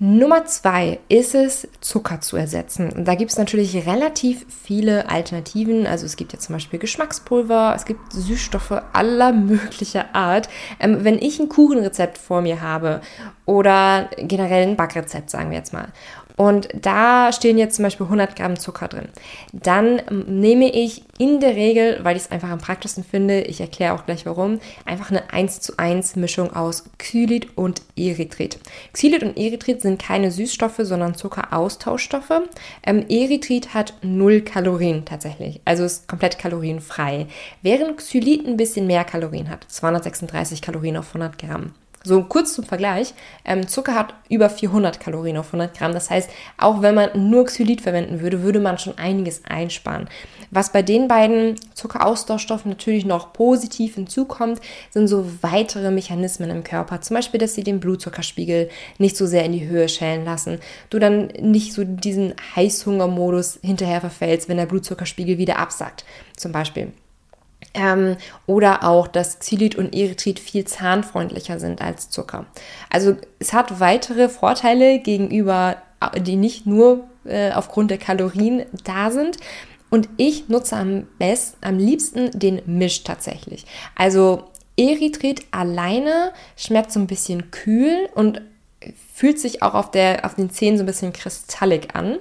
Nummer 0.00 0.44
zwei 0.44 1.00
ist 1.08 1.34
es, 1.34 1.66
Zucker 1.80 2.20
zu 2.20 2.36
ersetzen. 2.36 2.92
Und 2.92 3.08
da 3.08 3.16
gibt 3.16 3.32
es 3.32 3.36
natürlich 3.36 3.84
relativ 3.84 4.46
viele 4.48 5.10
Alternativen. 5.10 5.88
Also 5.88 6.06
es 6.06 6.14
gibt 6.14 6.32
ja 6.32 6.38
zum 6.38 6.54
Beispiel 6.54 6.78
Geschmackspulver, 6.78 7.72
es 7.74 7.84
gibt 7.84 8.12
Süßstoffe 8.12 8.80
aller 8.92 9.32
möglicher 9.32 10.14
Art. 10.14 10.48
Ähm, 10.78 11.02
wenn 11.02 11.18
ich 11.18 11.40
ein 11.40 11.48
Kuchenrezept 11.48 12.16
vor 12.16 12.42
mir 12.42 12.62
habe 12.62 13.00
oder 13.44 14.08
generell 14.18 14.68
ein 14.68 14.76
Backrezept, 14.76 15.30
sagen 15.30 15.50
wir 15.50 15.58
jetzt 15.58 15.72
mal, 15.72 15.88
und 16.38 16.68
da 16.72 17.32
stehen 17.32 17.58
jetzt 17.58 17.74
zum 17.74 17.82
Beispiel 17.82 18.06
100 18.06 18.36
Gramm 18.36 18.58
Zucker 18.58 18.86
drin. 18.86 19.08
Dann 19.52 20.00
nehme 20.28 20.72
ich 20.72 21.02
in 21.18 21.40
der 21.40 21.56
Regel, 21.56 21.98
weil 22.04 22.16
ich 22.16 22.22
es 22.22 22.30
einfach 22.30 22.50
am 22.50 22.60
praktischsten 22.60 23.02
finde, 23.02 23.40
ich 23.40 23.60
erkläre 23.60 23.92
auch 23.92 24.06
gleich 24.06 24.24
warum, 24.24 24.60
einfach 24.84 25.10
eine 25.10 25.32
1 25.32 25.60
zu 25.60 25.76
1 25.78 26.14
Mischung 26.14 26.54
aus 26.54 26.84
Xylit 26.96 27.58
und 27.58 27.82
Erythrit. 27.96 28.60
Xylit 28.92 29.24
und 29.24 29.36
Erythrit 29.36 29.82
sind 29.82 30.00
keine 30.00 30.30
Süßstoffe, 30.30 30.78
sondern 30.78 31.16
Zuckeraustauschstoffe. 31.16 32.42
Ähm, 32.86 33.04
Erythrit 33.08 33.74
hat 33.74 33.94
0 34.02 34.42
Kalorien 34.42 35.04
tatsächlich, 35.04 35.60
also 35.64 35.82
ist 35.84 36.06
komplett 36.06 36.38
kalorienfrei, 36.38 37.26
während 37.62 37.96
Xylit 37.96 38.46
ein 38.46 38.56
bisschen 38.56 38.86
mehr 38.86 39.02
Kalorien 39.02 39.50
hat, 39.50 39.66
236 39.66 40.62
Kalorien 40.62 40.98
auf 40.98 41.08
100 41.08 41.36
Gramm. 41.36 41.74
So 42.08 42.22
kurz 42.22 42.54
zum 42.54 42.64
Vergleich, 42.64 43.12
ähm, 43.44 43.68
Zucker 43.68 43.94
hat 43.94 44.14
über 44.30 44.48
400 44.48 44.98
Kalorien 44.98 45.36
auf 45.36 45.48
100 45.48 45.76
Gramm. 45.76 45.92
Das 45.92 46.08
heißt, 46.08 46.30
auch 46.56 46.80
wenn 46.80 46.94
man 46.94 47.28
nur 47.28 47.44
Xylit 47.44 47.82
verwenden 47.82 48.22
würde, 48.22 48.42
würde 48.42 48.60
man 48.60 48.78
schon 48.78 48.96
einiges 48.96 49.44
einsparen. 49.44 50.08
Was 50.50 50.72
bei 50.72 50.80
den 50.80 51.06
beiden 51.06 51.56
Zuckeraustauschstoffen 51.74 52.70
natürlich 52.70 53.04
noch 53.04 53.34
positiv 53.34 53.96
hinzukommt, 53.96 54.62
sind 54.88 55.06
so 55.06 55.26
weitere 55.42 55.90
Mechanismen 55.90 56.48
im 56.48 56.64
Körper. 56.64 57.02
Zum 57.02 57.16
Beispiel, 57.16 57.40
dass 57.40 57.54
sie 57.54 57.62
den 57.62 57.78
Blutzuckerspiegel 57.78 58.70
nicht 58.96 59.18
so 59.18 59.26
sehr 59.26 59.44
in 59.44 59.52
die 59.52 59.68
Höhe 59.68 59.90
schälen 59.90 60.24
lassen. 60.24 60.60
Du 60.88 60.98
dann 60.98 61.26
nicht 61.38 61.74
so 61.74 61.84
diesen 61.84 62.34
Heißhungermodus 62.56 63.58
hinterher 63.62 64.00
verfällst, 64.00 64.48
wenn 64.48 64.56
der 64.56 64.64
Blutzuckerspiegel 64.64 65.36
wieder 65.36 65.58
absackt. 65.58 66.06
Zum 66.38 66.52
Beispiel. 66.52 66.90
Ähm, 67.74 68.16
oder 68.46 68.84
auch, 68.84 69.08
dass 69.08 69.38
Xylit 69.38 69.76
und 69.76 69.94
Erythrit 69.94 70.40
viel 70.40 70.64
zahnfreundlicher 70.64 71.60
sind 71.60 71.82
als 71.82 72.10
Zucker. 72.10 72.46
Also 72.90 73.16
es 73.38 73.52
hat 73.52 73.80
weitere 73.80 74.28
Vorteile 74.28 75.00
gegenüber, 75.00 75.76
die 76.16 76.36
nicht 76.36 76.66
nur 76.66 77.04
äh, 77.24 77.52
aufgrund 77.52 77.90
der 77.90 77.98
Kalorien 77.98 78.64
da 78.84 79.10
sind. 79.10 79.36
Und 79.90 80.08
ich 80.16 80.48
nutze 80.48 80.76
am 80.76 81.06
besten, 81.18 81.56
am 81.64 81.78
liebsten 81.78 82.30
den 82.38 82.62
Misch 82.66 83.04
tatsächlich. 83.04 83.64
Also 83.94 84.44
Erythrit 84.76 85.42
alleine 85.50 86.32
schmeckt 86.56 86.92
so 86.92 87.00
ein 87.00 87.06
bisschen 87.06 87.50
kühl 87.50 88.08
und 88.14 88.42
fühlt 89.14 89.38
sich 89.38 89.62
auch 89.62 89.74
auf, 89.74 89.90
der, 89.90 90.24
auf 90.24 90.34
den 90.34 90.50
Zähnen 90.50 90.78
so 90.78 90.84
ein 90.84 90.86
bisschen 90.86 91.12
kristallig 91.12 91.94
an. 91.94 92.18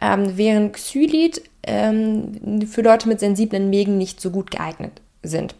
Ähm, 0.00 0.36
während 0.36 0.74
Xylit 0.74 1.42
ähm, 1.62 2.66
für 2.66 2.82
Leute 2.82 3.08
mit 3.08 3.20
sensiblen 3.20 3.70
Mägen 3.70 3.98
nicht 3.98 4.20
so 4.20 4.30
gut 4.30 4.50
geeignet 4.50 5.00
sind. 5.22 5.54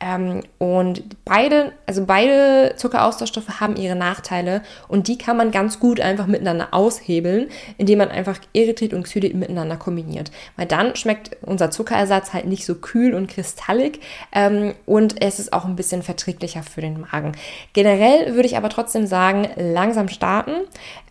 Ähm, 0.00 0.42
und 0.58 1.02
beide, 1.26 1.72
also 1.86 2.06
beide 2.06 2.74
Zuckeraustauschstoffe 2.76 3.60
haben 3.60 3.76
ihre 3.76 3.96
Nachteile 3.96 4.62
und 4.88 5.08
die 5.08 5.18
kann 5.18 5.36
man 5.36 5.50
ganz 5.50 5.78
gut 5.78 6.00
einfach 6.00 6.26
miteinander 6.26 6.68
aushebeln, 6.72 7.48
indem 7.76 7.98
man 7.98 8.08
einfach 8.08 8.38
Erythrit 8.54 8.94
und 8.94 9.02
Xylit 9.02 9.34
miteinander 9.34 9.76
kombiniert. 9.76 10.30
Weil 10.56 10.66
dann 10.66 10.96
schmeckt 10.96 11.36
unser 11.42 11.70
Zuckerersatz 11.70 12.32
halt 12.32 12.46
nicht 12.46 12.64
so 12.64 12.76
kühl 12.76 13.14
und 13.14 13.28
kristallig 13.28 14.00
ähm, 14.32 14.74
und 14.86 15.20
es 15.20 15.38
ist 15.38 15.52
auch 15.52 15.66
ein 15.66 15.76
bisschen 15.76 16.02
verträglicher 16.02 16.62
für 16.62 16.80
den 16.80 17.02
Magen. 17.02 17.32
Generell 17.74 18.34
würde 18.34 18.46
ich 18.46 18.56
aber 18.56 18.70
trotzdem 18.70 19.06
sagen, 19.06 19.48
langsam 19.56 20.08
starten. 20.08 20.52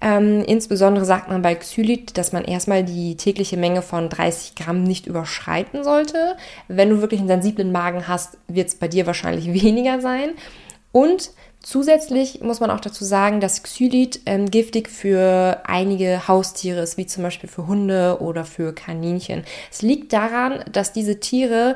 Ähm, 0.02 0.44
insbesondere 0.48 1.06
sagt 1.06 1.30
man 1.30 1.44
bei 1.44 1.54
Xylit, 1.54 2.18
dass 2.18 2.32
man 2.32 2.44
erstmal 2.44 2.84
die 2.84 3.18
tägliche 3.18 3.58
Menge 3.58 3.84
von 3.84 4.10
30 4.10 4.56
Gramm 4.56 4.84
nicht 4.84 5.06
überschreiten 5.06 5.84
sollte. 5.84 6.36
Wenn 6.68 6.90
du 6.90 7.02
wirklich 7.02 7.20
einen 7.20 7.28
sensiblen 7.28 7.72
Magen 7.72 8.08
hast, 8.08 8.38
wird 8.48 8.70
es 8.70 8.79
bei 8.80 8.88
dir 8.88 9.06
wahrscheinlich 9.06 9.54
weniger 9.64 10.02
sein. 10.02 10.32
Und 10.92 11.32
Zusätzlich 11.62 12.40
muss 12.40 12.62
man 12.62 12.72
auch 12.72 12.80
dazu 12.80 13.04
sagen, 13.04 13.42
dass 13.42 13.64
Xylit 13.64 14.22
ähm, 14.26 14.50
giftig 14.50 14.90
für 14.90 15.62
einige 15.66 16.26
Haustiere 16.30 16.80
ist, 16.80 16.96
wie 16.96 17.06
zum 17.06 17.22
Beispiel 17.24 17.50
für 17.50 17.68
Hunde 17.68 18.20
oder 18.22 18.46
für 18.46 18.74
Kaninchen. 18.74 19.44
Es 19.70 19.82
liegt 19.82 20.14
daran, 20.14 20.64
dass 20.72 20.94
diese 20.94 21.20
Tiere 21.20 21.76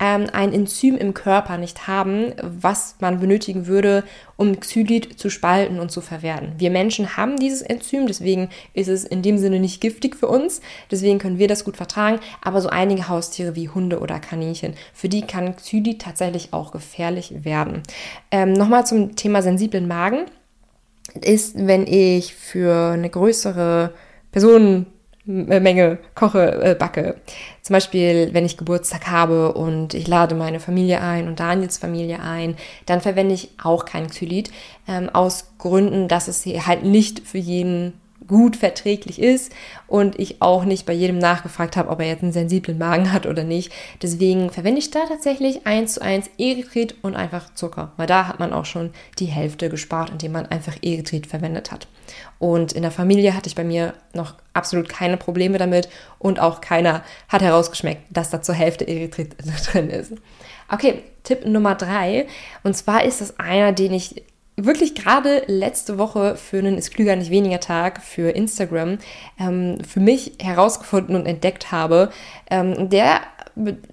ähm, 0.00 0.26
ein 0.32 0.52
Enzym 0.52 0.96
im 0.96 1.14
Körper 1.14 1.56
nicht 1.56 1.86
haben, 1.86 2.32
was 2.42 2.96
man 3.00 3.20
benötigen 3.20 3.66
würde, 3.66 4.02
um 4.36 4.58
Xylit 4.58 5.18
zu 5.18 5.30
spalten 5.30 5.78
und 5.78 5.90
zu 5.90 6.00
verwerten. 6.00 6.54
Wir 6.58 6.70
Menschen 6.70 7.16
haben 7.16 7.38
dieses 7.38 7.62
Enzym, 7.62 8.06
deswegen 8.06 8.48
ist 8.72 8.88
es 8.88 9.04
in 9.04 9.22
dem 9.22 9.38
Sinne 9.38 9.60
nicht 9.60 9.80
giftig 9.80 10.16
für 10.16 10.26
uns, 10.26 10.60
deswegen 10.90 11.18
können 11.18 11.38
wir 11.38 11.48
das 11.48 11.64
gut 11.64 11.76
vertragen, 11.76 12.18
aber 12.42 12.60
so 12.60 12.68
einige 12.68 13.08
Haustiere 13.08 13.54
wie 13.54 13.68
Hunde 13.68 14.00
oder 14.00 14.18
Kaninchen, 14.18 14.74
für 14.92 15.08
die 15.08 15.22
kann 15.22 15.56
Xylit 15.56 16.02
tatsächlich 16.02 16.52
auch 16.52 16.72
gefährlich 16.72 17.44
werden. 17.44 17.82
Ähm, 18.30 18.52
Nochmal 18.52 18.86
zum 18.86 19.14
Thema 19.14 19.42
sensiblen 19.42 19.86
Magen 19.86 20.26
ist, 21.20 21.54
wenn 21.56 21.86
ich 21.86 22.34
für 22.34 22.92
eine 22.92 23.10
größere 23.10 23.92
Person 24.32 24.86
Menge 25.26 25.98
koche, 26.14 26.62
äh, 26.62 26.74
backe. 26.74 27.16
Zum 27.62 27.72
Beispiel, 27.72 28.30
wenn 28.32 28.44
ich 28.44 28.58
Geburtstag 28.58 29.06
habe 29.06 29.54
und 29.54 29.94
ich 29.94 30.06
lade 30.06 30.34
meine 30.34 30.60
Familie 30.60 31.00
ein 31.00 31.28
und 31.28 31.40
Daniels 31.40 31.78
Familie 31.78 32.20
ein, 32.20 32.56
dann 32.84 33.00
verwende 33.00 33.34
ich 33.34 33.50
auch 33.62 33.86
kein 33.86 34.08
Xylit, 34.08 34.50
ähm, 34.86 35.08
aus 35.10 35.54
Gründen, 35.58 36.08
dass 36.08 36.28
es 36.28 36.44
halt 36.44 36.84
nicht 36.84 37.20
für 37.20 37.38
jeden 37.38 37.94
gut 38.26 38.56
verträglich 38.56 39.20
ist 39.20 39.52
und 39.86 40.18
ich 40.18 40.40
auch 40.40 40.64
nicht 40.64 40.86
bei 40.86 40.92
jedem 40.92 41.18
nachgefragt 41.18 41.76
habe, 41.76 41.90
ob 41.90 42.00
er 42.00 42.06
jetzt 42.06 42.22
einen 42.22 42.32
sensiblen 42.32 42.78
Magen 42.78 43.12
hat 43.12 43.26
oder 43.26 43.44
nicht. 43.44 43.72
Deswegen 44.02 44.50
verwende 44.50 44.78
ich 44.78 44.90
da 44.90 45.00
tatsächlich 45.06 45.66
eins 45.66 45.94
zu 45.94 46.02
eins 46.02 46.30
Erythrit 46.38 46.96
und 47.02 47.16
einfach 47.16 47.54
Zucker, 47.54 47.92
weil 47.96 48.06
da 48.06 48.26
hat 48.28 48.40
man 48.40 48.52
auch 48.52 48.64
schon 48.64 48.90
die 49.18 49.26
Hälfte 49.26 49.68
gespart, 49.68 50.10
indem 50.10 50.32
man 50.32 50.46
einfach 50.46 50.76
Erythrit 50.82 51.26
verwendet 51.26 51.72
hat. 51.72 51.86
Und 52.38 52.72
in 52.72 52.82
der 52.82 52.90
Familie 52.90 53.34
hatte 53.34 53.48
ich 53.48 53.54
bei 53.54 53.64
mir 53.64 53.94
noch 54.12 54.34
absolut 54.52 54.88
keine 54.88 55.16
Probleme 55.16 55.58
damit 55.58 55.88
und 56.18 56.40
auch 56.40 56.60
keiner 56.60 57.02
hat 57.28 57.42
herausgeschmeckt, 57.42 58.02
dass 58.10 58.30
da 58.30 58.42
zur 58.42 58.54
Hälfte 58.54 58.86
Erythrit 58.86 59.36
drin 59.72 59.90
ist. 59.90 60.12
Okay, 60.68 61.02
Tipp 61.22 61.46
Nummer 61.46 61.74
drei. 61.74 62.26
Und 62.62 62.76
zwar 62.76 63.04
ist 63.04 63.20
das 63.20 63.38
einer, 63.38 63.72
den 63.72 63.92
ich 63.92 64.22
wirklich 64.56 64.94
gerade 64.94 65.42
letzte 65.46 65.98
Woche 65.98 66.36
für 66.36 66.58
einen 66.58 66.78
Ist 66.78 66.94
Klüger 66.94 67.16
nicht 67.16 67.30
weniger 67.30 67.60
Tag 67.60 68.02
für 68.02 68.30
Instagram 68.30 68.98
ähm, 69.38 69.78
für 69.86 70.00
mich 70.00 70.34
herausgefunden 70.40 71.16
und 71.16 71.26
entdeckt 71.26 71.72
habe. 71.72 72.10
Ähm, 72.50 72.88
der, 72.88 73.20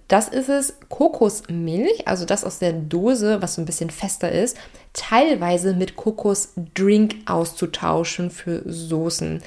das 0.07 0.27
ist 0.27 0.49
es, 0.49 0.77
Kokosmilch, 0.89 2.07
also 2.07 2.25
das 2.25 2.43
aus 2.43 2.59
der 2.59 2.73
Dose, 2.73 3.41
was 3.41 3.55
so 3.55 3.61
ein 3.61 3.65
bisschen 3.65 3.89
fester 3.89 4.31
ist, 4.31 4.57
teilweise 4.93 5.73
mit 5.73 5.95
Kokosdrink 5.95 7.15
auszutauschen 7.25 8.29
für 8.29 8.61
Soßen. 8.65 9.41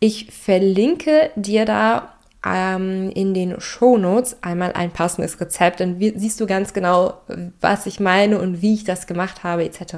Ich 0.00 0.30
verlinke 0.30 1.30
dir 1.36 1.64
da 1.64 2.14
ähm, 2.44 3.10
in 3.14 3.34
den 3.34 3.60
Shownotes 3.60 4.36
einmal 4.42 4.72
ein 4.72 4.90
passendes 4.90 5.40
Rezept. 5.40 5.80
Dann 5.80 5.98
siehst 5.98 6.40
du 6.40 6.46
ganz 6.46 6.72
genau, 6.72 7.20
was 7.60 7.86
ich 7.86 8.00
meine 8.00 8.40
und 8.40 8.62
wie 8.62 8.74
ich 8.74 8.84
das 8.84 9.06
gemacht 9.06 9.44
habe 9.44 9.64
etc. 9.64 9.94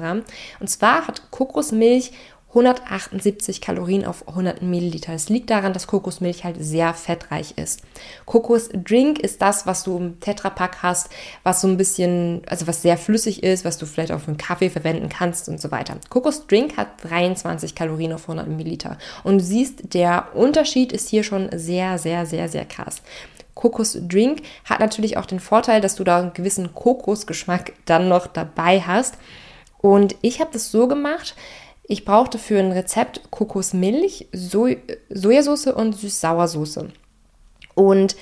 Und 0.59 0.69
zwar 0.69 1.07
hat 1.07 1.31
Kokosmilch 1.31 2.11
178 2.57 3.61
Kalorien 3.61 4.05
auf 4.05 4.27
100 4.27 4.61
Milliliter. 4.63 5.13
Es 5.13 5.29
liegt 5.29 5.49
daran, 5.49 5.73
dass 5.73 5.85
Kokosmilch 5.85 6.43
halt 6.43 6.57
sehr 6.59 6.93
fettreich 6.93 7.53
ist. 7.57 7.81
Kokosdrink 8.25 9.19
ist 9.19 9.41
das, 9.41 9.67
was 9.67 9.83
du 9.83 9.97
im 9.97 10.19
Tetrapack 10.19 10.81
hast, 10.81 11.09
was 11.43 11.61
so 11.61 11.67
ein 11.67 11.77
bisschen, 11.77 12.41
also 12.47 12.65
was 12.65 12.81
sehr 12.81 12.97
flüssig 12.97 13.43
ist, 13.43 13.63
was 13.63 13.77
du 13.77 13.85
vielleicht 13.85 14.11
auch 14.11 14.21
für 14.21 14.29
einen 14.29 14.37
Kaffee 14.37 14.69
verwenden 14.69 15.09
kannst 15.09 15.49
und 15.49 15.61
so 15.61 15.71
weiter. 15.71 15.97
Kokosdrink 16.09 16.77
hat 16.77 16.87
23 17.03 17.75
Kalorien 17.75 18.13
auf 18.13 18.23
100 18.23 18.47
Milliliter. 18.47 18.97
Und 19.23 19.39
du 19.39 19.43
siehst, 19.43 19.93
der 19.93 20.29
Unterschied 20.33 20.91
ist 20.91 21.09
hier 21.09 21.23
schon 21.23 21.49
sehr, 21.53 21.99
sehr, 21.99 22.25
sehr, 22.25 22.49
sehr 22.49 22.65
krass. 22.65 23.01
Kokosdrink 23.53 24.41
hat 24.65 24.79
natürlich 24.79 25.17
auch 25.17 25.25
den 25.25 25.39
Vorteil, 25.39 25.81
dass 25.81 25.95
du 25.95 26.03
da 26.03 26.19
einen 26.19 26.33
gewissen 26.33 26.73
Kokosgeschmack 26.73 27.73
dann 27.85 28.07
noch 28.07 28.27
dabei 28.27 28.81
hast. 28.81 29.15
Und 29.79 30.15
ich 30.21 30.39
habe 30.39 30.49
das 30.53 30.71
so 30.71 30.87
gemacht, 30.87 31.35
ich 31.87 32.03
brauchte 32.03 32.37
für 32.37 32.59
ein 32.59 32.71
Rezept 32.71 33.31
Kokosmilch, 33.31 34.27
so 34.33 34.67
Sojasauce 35.09 35.67
und 35.67 35.95
Süß-Sauersoße. 35.95 36.89
Und 37.75 38.15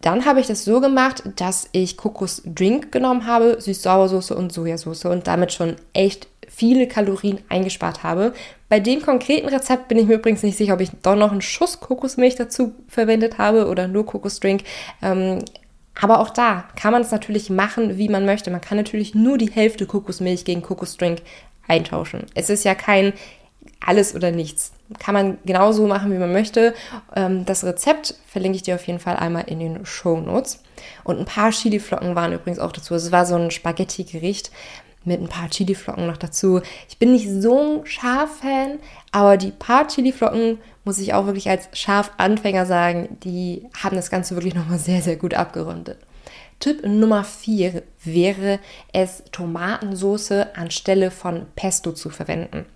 dann 0.00 0.24
habe 0.24 0.40
ich 0.40 0.46
das 0.46 0.64
so 0.64 0.80
gemacht, 0.80 1.22
dass 1.36 1.68
ich 1.72 1.96
Kokosdrink 1.96 2.92
genommen 2.92 3.26
habe, 3.26 3.58
Süß-Sauersoße 3.60 4.34
und 4.34 4.52
Sojasauce 4.52 5.06
und 5.06 5.26
damit 5.26 5.52
schon 5.52 5.76
echt 5.92 6.28
viele 6.48 6.86
Kalorien 6.86 7.38
eingespart 7.48 8.02
habe. 8.02 8.34
Bei 8.68 8.78
dem 8.78 9.02
konkreten 9.02 9.48
Rezept 9.48 9.88
bin 9.88 9.98
ich 9.98 10.06
mir 10.06 10.14
übrigens 10.14 10.42
nicht 10.42 10.58
sicher, 10.58 10.74
ob 10.74 10.80
ich 10.80 10.90
doch 11.02 11.16
noch 11.16 11.32
einen 11.32 11.40
Schuss 11.40 11.80
Kokosmilch 11.80 12.36
dazu 12.36 12.72
verwendet 12.88 13.38
habe 13.38 13.68
oder 13.68 13.88
nur 13.88 14.06
Kokosdrink. 14.06 14.62
Ähm, 15.02 15.40
aber 16.00 16.20
auch 16.20 16.30
da 16.30 16.64
kann 16.76 16.92
man 16.92 17.02
es 17.02 17.10
natürlich 17.10 17.50
machen, 17.50 17.98
wie 17.98 18.08
man 18.08 18.24
möchte. 18.24 18.50
Man 18.50 18.60
kann 18.60 18.78
natürlich 18.78 19.14
nur 19.14 19.38
die 19.38 19.50
Hälfte 19.50 19.86
Kokosmilch 19.86 20.44
gegen 20.44 20.62
Kokosdrink 20.62 21.22
eintauschen. 21.68 22.26
Es 22.34 22.50
ist 22.50 22.64
ja 22.64 22.74
kein 22.74 23.12
alles 23.84 24.14
oder 24.14 24.30
nichts. 24.30 24.72
Kann 24.98 25.14
man 25.14 25.38
genauso 25.44 25.86
machen, 25.86 26.12
wie 26.12 26.18
man 26.18 26.32
möchte. 26.32 26.74
Ähm, 27.14 27.44
das 27.44 27.64
Rezept 27.64 28.14
verlinke 28.26 28.56
ich 28.56 28.62
dir 28.62 28.74
auf 28.74 28.86
jeden 28.86 28.98
Fall 28.98 29.16
einmal 29.16 29.44
in 29.44 29.58
den 29.58 29.86
Show 29.86 30.20
Notes. 30.20 30.62
Und 31.04 31.18
ein 31.18 31.24
paar 31.24 31.50
Chiliflocken 31.50 32.14
waren 32.14 32.32
übrigens 32.32 32.58
auch 32.58 32.72
dazu. 32.72 32.94
Es 32.94 33.12
war 33.12 33.26
so 33.26 33.36
ein 33.36 33.50
Spaghetti-Gericht 33.50 34.50
mit 35.04 35.20
ein 35.20 35.28
paar 35.28 35.48
Chiliflocken 35.48 36.06
noch 36.06 36.16
dazu. 36.16 36.60
Ich 36.88 36.98
bin 36.98 37.12
nicht 37.12 37.28
so 37.28 37.58
ein 37.58 37.86
Schaf-Fan, 37.86 38.78
aber 39.10 39.36
die 39.36 39.50
paar 39.50 39.88
Chiliflocken, 39.88 40.58
muss 40.84 40.98
ich 40.98 41.14
auch 41.14 41.26
wirklich 41.26 41.48
als 41.48 41.68
Schaf-Anfänger 41.72 42.66
sagen, 42.66 43.16
die 43.22 43.66
haben 43.82 43.96
das 43.96 44.10
Ganze 44.10 44.34
wirklich 44.34 44.54
nochmal 44.54 44.78
sehr, 44.78 45.02
sehr 45.02 45.16
gut 45.16 45.34
abgerundet. 45.34 45.98
Tipp 46.62 46.86
Nummer 46.86 47.24
4 47.24 47.82
wäre 48.04 48.60
es, 48.92 49.24
Tomatensauce 49.32 50.30
anstelle 50.54 51.10
von 51.10 51.46
Pesto 51.56 51.90
zu 51.90 52.08
verwenden. 52.08 52.66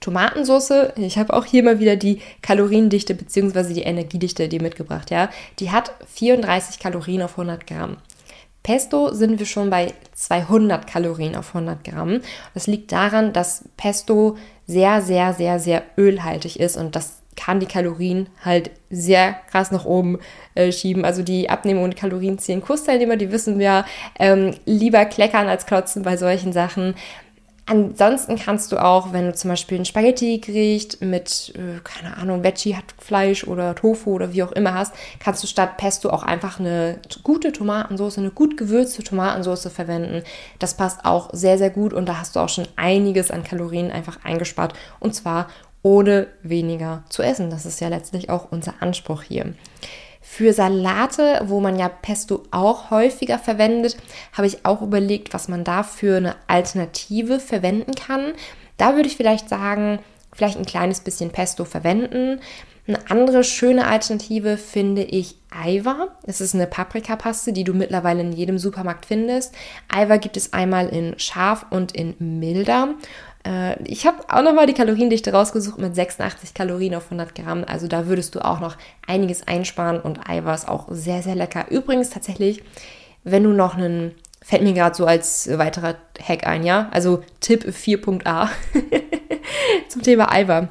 Tomatensauce, 0.00 0.92
ich 0.96 1.16
habe 1.16 1.32
auch 1.32 1.46
hier 1.46 1.62
mal 1.62 1.80
wieder 1.80 1.96
die 1.96 2.20
Kaloriendichte 2.42 3.14
bzw. 3.14 3.72
die 3.72 3.80
Energiedichte 3.84 4.46
die 4.46 4.58
mitgebracht, 4.58 5.10
ja. 5.10 5.30
Die 5.58 5.70
hat 5.70 5.94
34 6.12 6.80
Kalorien 6.80 7.22
auf 7.22 7.38
100 7.38 7.66
Gramm. 7.66 7.96
Pesto 8.62 9.14
sind 9.14 9.38
wir 9.38 9.46
schon 9.46 9.70
bei 9.70 9.94
200 10.12 10.86
Kalorien 10.86 11.34
auf 11.34 11.54
100 11.54 11.84
Gramm. 11.84 12.20
Das 12.52 12.66
liegt 12.66 12.92
daran, 12.92 13.32
dass 13.32 13.64
Pesto 13.78 14.36
sehr, 14.66 15.00
sehr, 15.00 15.32
sehr, 15.32 15.58
sehr 15.58 15.82
ölhaltig 15.96 16.60
ist 16.60 16.76
und 16.76 16.94
das 16.94 17.21
kann 17.36 17.60
die 17.60 17.66
Kalorien 17.66 18.28
halt 18.44 18.70
sehr 18.90 19.34
krass 19.50 19.70
nach 19.70 19.84
oben 19.84 20.18
äh, 20.54 20.70
schieben. 20.72 21.04
Also 21.04 21.22
die 21.22 21.48
Abnehmung 21.50 21.84
und 21.84 21.96
Kalorien 21.96 22.38
ziehen 22.38 22.60
Kursteilnehmer, 22.60 23.16
die 23.16 23.32
wissen 23.32 23.58
wir, 23.58 23.84
ähm, 24.18 24.54
lieber 24.66 25.04
kleckern 25.06 25.48
als 25.48 25.66
klotzen 25.66 26.02
bei 26.02 26.16
solchen 26.16 26.52
Sachen. 26.52 26.94
Ansonsten 27.64 28.36
kannst 28.36 28.72
du 28.72 28.76
auch, 28.76 29.12
wenn 29.12 29.26
du 29.26 29.34
zum 29.34 29.48
Beispiel 29.50 29.78
ein 29.78 29.84
Spaghetti-Gericht 29.84 31.00
mit, 31.00 31.54
äh, 31.54 31.80
keine 31.84 32.16
Ahnung, 32.16 32.42
Veggie 32.42 32.74
hat 32.74 32.84
Fleisch 32.98 33.44
oder 33.46 33.76
Tofu 33.76 34.14
oder 34.14 34.32
wie 34.32 34.42
auch 34.42 34.50
immer 34.50 34.74
hast, 34.74 34.92
kannst 35.20 35.44
du 35.44 35.46
statt 35.46 35.76
Pesto 35.76 36.10
auch 36.10 36.24
einfach 36.24 36.58
eine 36.58 36.98
gute 37.22 37.52
Tomatensauce, 37.52 38.18
eine 38.18 38.32
gut 38.32 38.56
gewürzte 38.56 39.04
Tomatensauce 39.04 39.68
verwenden. 39.72 40.24
Das 40.58 40.76
passt 40.76 41.04
auch 41.04 41.30
sehr, 41.32 41.56
sehr 41.56 41.70
gut 41.70 41.92
und 41.92 42.06
da 42.08 42.18
hast 42.18 42.34
du 42.34 42.40
auch 42.40 42.48
schon 42.48 42.66
einiges 42.74 43.30
an 43.30 43.44
Kalorien 43.44 43.92
einfach 43.92 44.18
eingespart 44.24 44.74
und 44.98 45.14
zwar 45.14 45.46
ohne 45.82 46.28
weniger 46.42 47.04
zu 47.08 47.22
essen. 47.22 47.50
Das 47.50 47.66
ist 47.66 47.80
ja 47.80 47.88
letztlich 47.88 48.30
auch 48.30 48.50
unser 48.50 48.74
Anspruch 48.80 49.22
hier. 49.22 49.54
Für 50.20 50.52
Salate, 50.52 51.42
wo 51.46 51.60
man 51.60 51.78
ja 51.78 51.88
Pesto 51.88 52.44
auch 52.52 52.90
häufiger 52.90 53.38
verwendet, 53.38 53.96
habe 54.32 54.46
ich 54.46 54.64
auch 54.64 54.80
überlegt, 54.80 55.34
was 55.34 55.48
man 55.48 55.64
da 55.64 55.82
für 55.82 56.16
eine 56.16 56.36
Alternative 56.46 57.40
verwenden 57.40 57.94
kann. 57.94 58.32
Da 58.76 58.94
würde 58.94 59.08
ich 59.08 59.16
vielleicht 59.16 59.48
sagen, 59.48 59.98
vielleicht 60.32 60.56
ein 60.56 60.64
kleines 60.64 61.00
bisschen 61.00 61.30
Pesto 61.30 61.64
verwenden. 61.64 62.40
Eine 62.86 63.10
andere 63.10 63.44
schöne 63.44 63.86
Alternative 63.86 64.56
finde 64.56 65.02
ich 65.02 65.36
Aiwa. 65.50 66.08
Es 66.24 66.40
ist 66.40 66.54
eine 66.54 66.66
Paprikapaste, 66.66 67.52
die 67.52 67.62
du 67.62 67.74
mittlerweile 67.74 68.22
in 68.22 68.32
jedem 68.32 68.58
Supermarkt 68.58 69.06
findest. 69.06 69.54
Aiwa 69.88 70.16
gibt 70.16 70.36
es 70.36 70.52
einmal 70.52 70.88
in 70.88 71.16
scharf 71.18 71.66
und 71.70 71.92
in 71.92 72.16
milder. 72.18 72.94
Äh, 73.46 73.82
ich 73.84 74.06
habe 74.06 74.18
auch 74.28 74.42
nochmal 74.42 74.66
die 74.66 74.74
Kaloriendichte 74.74 75.32
rausgesucht 75.32 75.78
mit 75.78 75.94
86 75.94 76.54
Kalorien 76.54 76.94
auf 76.94 77.04
100 77.04 77.34
Gramm. 77.34 77.64
Also 77.66 77.88
da 77.88 78.06
würdest 78.06 78.34
du 78.34 78.44
auch 78.44 78.60
noch 78.60 78.76
einiges 79.06 79.46
einsparen 79.46 80.00
und 80.00 80.28
Eiweiß 80.28 80.68
auch 80.68 80.86
sehr, 80.90 81.22
sehr 81.22 81.34
lecker. 81.34 81.70
Übrigens 81.70 82.10
tatsächlich, 82.10 82.62
wenn 83.24 83.44
du 83.44 83.50
noch 83.50 83.76
einen, 83.76 84.14
fällt 84.42 84.62
mir 84.62 84.74
gerade 84.74 84.94
so 84.94 85.06
als 85.06 85.48
weiterer 85.58 85.96
Hack 86.20 86.46
ein, 86.46 86.64
ja? 86.64 86.88
Also 86.90 87.22
Tipp 87.40 87.64
4.a 87.64 88.50
zum 89.88 90.02
Thema 90.02 90.32
Eiweiß. 90.32 90.68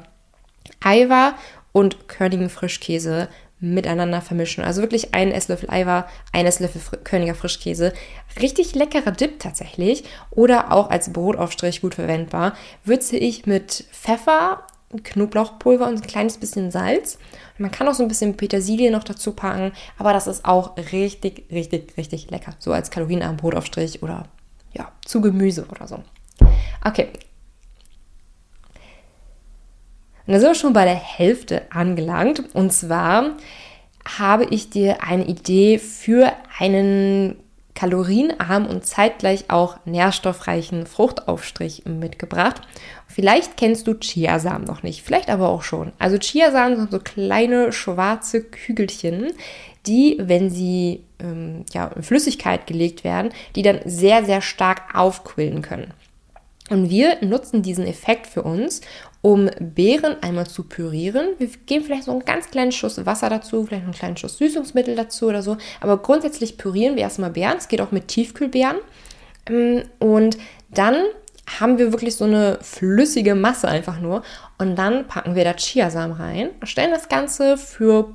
Eiweiß 0.84 1.34
und 1.72 2.08
körnigen 2.08 2.50
Frischkäse 2.50 3.28
miteinander 3.62 4.20
vermischen. 4.20 4.64
Also 4.64 4.82
wirklich 4.82 5.14
ein 5.14 5.30
Esslöffel 5.30 5.70
Eiweiß, 5.70 6.04
ein 6.32 6.46
Esslöffel 6.46 6.80
Fr 6.80 6.96
Königer 6.98 7.34
Frischkäse. 7.34 7.92
Richtig 8.40 8.74
leckerer 8.74 9.12
Dip 9.12 9.38
tatsächlich. 9.38 10.04
Oder 10.30 10.72
auch 10.72 10.90
als 10.90 11.12
Brotaufstrich 11.12 11.80
gut 11.80 11.94
verwendbar. 11.94 12.54
Würze 12.84 13.16
ich 13.16 13.46
mit 13.46 13.86
Pfeffer, 13.92 14.66
Knoblauchpulver 15.02 15.86
und 15.86 15.94
ein 15.94 16.06
kleines 16.06 16.38
bisschen 16.38 16.70
Salz. 16.70 17.18
Man 17.56 17.70
kann 17.70 17.88
auch 17.88 17.94
so 17.94 18.02
ein 18.02 18.08
bisschen 18.08 18.36
Petersilie 18.36 18.90
noch 18.90 19.04
dazu 19.04 19.32
packen, 19.32 19.72
aber 19.96 20.12
das 20.12 20.26
ist 20.26 20.44
auch 20.44 20.76
richtig, 20.76 21.44
richtig, 21.50 21.96
richtig 21.96 22.30
lecker. 22.30 22.54
So 22.58 22.72
als 22.72 22.90
kalorienarmen 22.90 23.36
Brotaufstrich 23.36 24.02
oder 24.02 24.24
ja, 24.72 24.90
zu 25.04 25.20
Gemüse 25.20 25.66
oder 25.70 25.86
so. 25.86 26.02
Okay. 26.84 27.08
Und 30.26 30.34
da 30.34 30.40
sind 30.40 30.50
wir 30.50 30.54
schon 30.54 30.72
bei 30.72 30.84
der 30.84 30.94
Hälfte 30.94 31.62
angelangt. 31.70 32.54
Und 32.54 32.72
zwar 32.72 33.36
habe 34.18 34.44
ich 34.50 34.70
dir 34.70 35.02
eine 35.02 35.26
Idee 35.26 35.78
für 35.78 36.32
einen 36.58 37.36
kalorienarmen 37.74 38.68
und 38.68 38.86
zeitgleich 38.86 39.46
auch 39.48 39.78
nährstoffreichen 39.86 40.86
Fruchtaufstrich 40.86 41.84
mitgebracht. 41.86 42.62
Vielleicht 43.08 43.56
kennst 43.56 43.86
du 43.86 43.94
Chiasamen 43.94 44.66
noch 44.66 44.82
nicht, 44.82 45.02
vielleicht 45.02 45.30
aber 45.30 45.48
auch 45.48 45.62
schon. 45.62 45.92
Also 45.98 46.18
Chiasamen 46.18 46.76
sind 46.76 46.90
so 46.90 46.98
kleine 46.98 47.72
schwarze 47.72 48.42
Kügelchen, 48.42 49.32
die, 49.86 50.16
wenn 50.20 50.50
sie 50.50 51.02
ähm, 51.18 51.64
ja, 51.72 51.88
in 51.88 52.02
Flüssigkeit 52.02 52.66
gelegt 52.66 53.04
werden, 53.04 53.32
die 53.56 53.62
dann 53.62 53.80
sehr, 53.84 54.24
sehr 54.24 54.42
stark 54.42 54.94
aufquillen 54.94 55.62
können. 55.62 55.92
Und 56.70 56.88
wir 56.88 57.18
nutzen 57.22 57.62
diesen 57.62 57.86
Effekt 57.86 58.26
für 58.26 58.42
uns, 58.42 58.80
um 59.22 59.48
Beeren 59.60 60.16
einmal 60.20 60.46
zu 60.48 60.64
pürieren. 60.64 61.28
Wir 61.38 61.48
geben 61.66 61.84
vielleicht 61.84 62.04
so 62.04 62.10
einen 62.10 62.24
ganz 62.24 62.50
kleinen 62.50 62.72
Schuss 62.72 63.04
Wasser 63.06 63.30
dazu, 63.30 63.64
vielleicht 63.64 63.84
einen 63.84 63.92
kleinen 63.92 64.16
Schuss 64.16 64.36
Süßungsmittel 64.38 64.96
dazu 64.96 65.28
oder 65.28 65.42
so. 65.42 65.56
Aber 65.80 65.98
grundsätzlich 65.98 66.58
pürieren 66.58 66.96
wir 66.96 67.02
erstmal 67.02 67.30
Beeren. 67.30 67.56
Es 67.56 67.68
geht 67.68 67.80
auch 67.80 67.92
mit 67.92 68.08
Tiefkühlbeeren. 68.08 68.76
Ähm, 69.48 69.84
und 70.00 70.38
dann 70.70 70.96
haben 71.60 71.78
wir 71.78 71.92
wirklich 71.92 72.16
so 72.16 72.24
eine 72.24 72.58
flüssige 72.62 73.34
Masse 73.34 73.68
einfach 73.68 74.00
nur. 74.00 74.22
Und 74.58 74.76
dann 74.76 75.06
packen 75.06 75.34
wir 75.36 75.44
da 75.44 75.54
Chiasamen 75.54 76.16
rein, 76.16 76.50
stellen 76.64 76.90
das 76.90 77.08
Ganze 77.08 77.56
für 77.56 78.12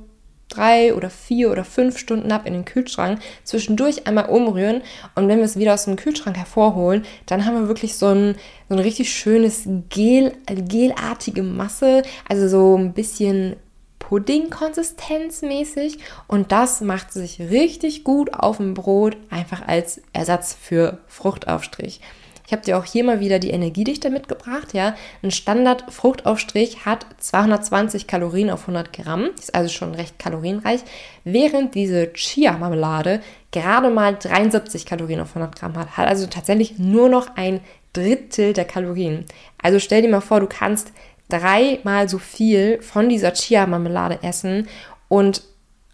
drei 0.48 0.94
oder 0.94 1.10
vier 1.10 1.50
oder 1.50 1.64
fünf 1.64 1.98
Stunden 1.98 2.32
ab 2.32 2.46
in 2.46 2.52
den 2.52 2.64
Kühlschrank, 2.64 3.20
zwischendurch 3.44 4.06
einmal 4.06 4.26
umrühren 4.26 4.82
und 5.14 5.28
wenn 5.28 5.38
wir 5.38 5.44
es 5.44 5.58
wieder 5.58 5.74
aus 5.74 5.84
dem 5.84 5.96
Kühlschrank 5.96 6.36
hervorholen, 6.36 7.04
dann 7.26 7.44
haben 7.44 7.60
wir 7.60 7.68
wirklich 7.68 7.96
so 7.96 8.06
ein, 8.06 8.36
so 8.68 8.74
ein 8.74 8.80
richtig 8.80 9.12
schönes 9.12 9.68
Gel, 9.90 10.32
gelartige 10.46 11.42
Masse, 11.42 12.02
also 12.28 12.48
so 12.48 12.76
ein 12.76 12.92
bisschen 12.92 13.56
Pudding-Konsistenz 13.98 15.42
mäßig 15.42 15.98
und 16.28 16.50
das 16.50 16.80
macht 16.80 17.12
sich 17.12 17.40
richtig 17.40 18.04
gut 18.04 18.32
auf 18.32 18.56
dem 18.56 18.74
Brot, 18.74 19.16
einfach 19.28 19.66
als 19.66 20.00
Ersatz 20.12 20.56
für 20.58 20.98
Fruchtaufstrich. 21.08 22.00
Ich 22.48 22.52
habe 22.52 22.62
dir 22.62 22.78
auch 22.78 22.86
hier 22.86 23.04
mal 23.04 23.20
wieder 23.20 23.38
die 23.38 23.50
Energiedichte 23.50 24.08
mitgebracht. 24.08 24.72
Ja, 24.72 24.96
ein 25.22 25.30
Standard-Fruchtaufstrich 25.30 26.86
hat 26.86 27.04
220 27.18 28.06
Kalorien 28.06 28.48
auf 28.48 28.62
100 28.62 28.90
Gramm, 28.90 29.28
ist 29.38 29.54
also 29.54 29.68
schon 29.68 29.94
recht 29.94 30.18
kalorienreich, 30.18 30.80
während 31.24 31.74
diese 31.74 32.10
Chia-Marmelade 32.14 33.20
gerade 33.50 33.90
mal 33.90 34.16
73 34.16 34.86
Kalorien 34.86 35.20
auf 35.20 35.36
100 35.36 35.60
Gramm 35.60 35.76
hat. 35.76 35.98
Hat 35.98 36.08
also 36.08 36.26
tatsächlich 36.26 36.78
nur 36.78 37.10
noch 37.10 37.36
ein 37.36 37.60
Drittel 37.92 38.54
der 38.54 38.64
Kalorien. 38.64 39.26
Also 39.62 39.78
stell 39.78 40.00
dir 40.00 40.08
mal 40.08 40.22
vor, 40.22 40.40
du 40.40 40.46
kannst 40.46 40.92
dreimal 41.28 42.08
so 42.08 42.16
viel 42.16 42.80
von 42.80 43.10
dieser 43.10 43.34
Chia-Marmelade 43.34 44.20
essen 44.22 44.68
und 45.08 45.42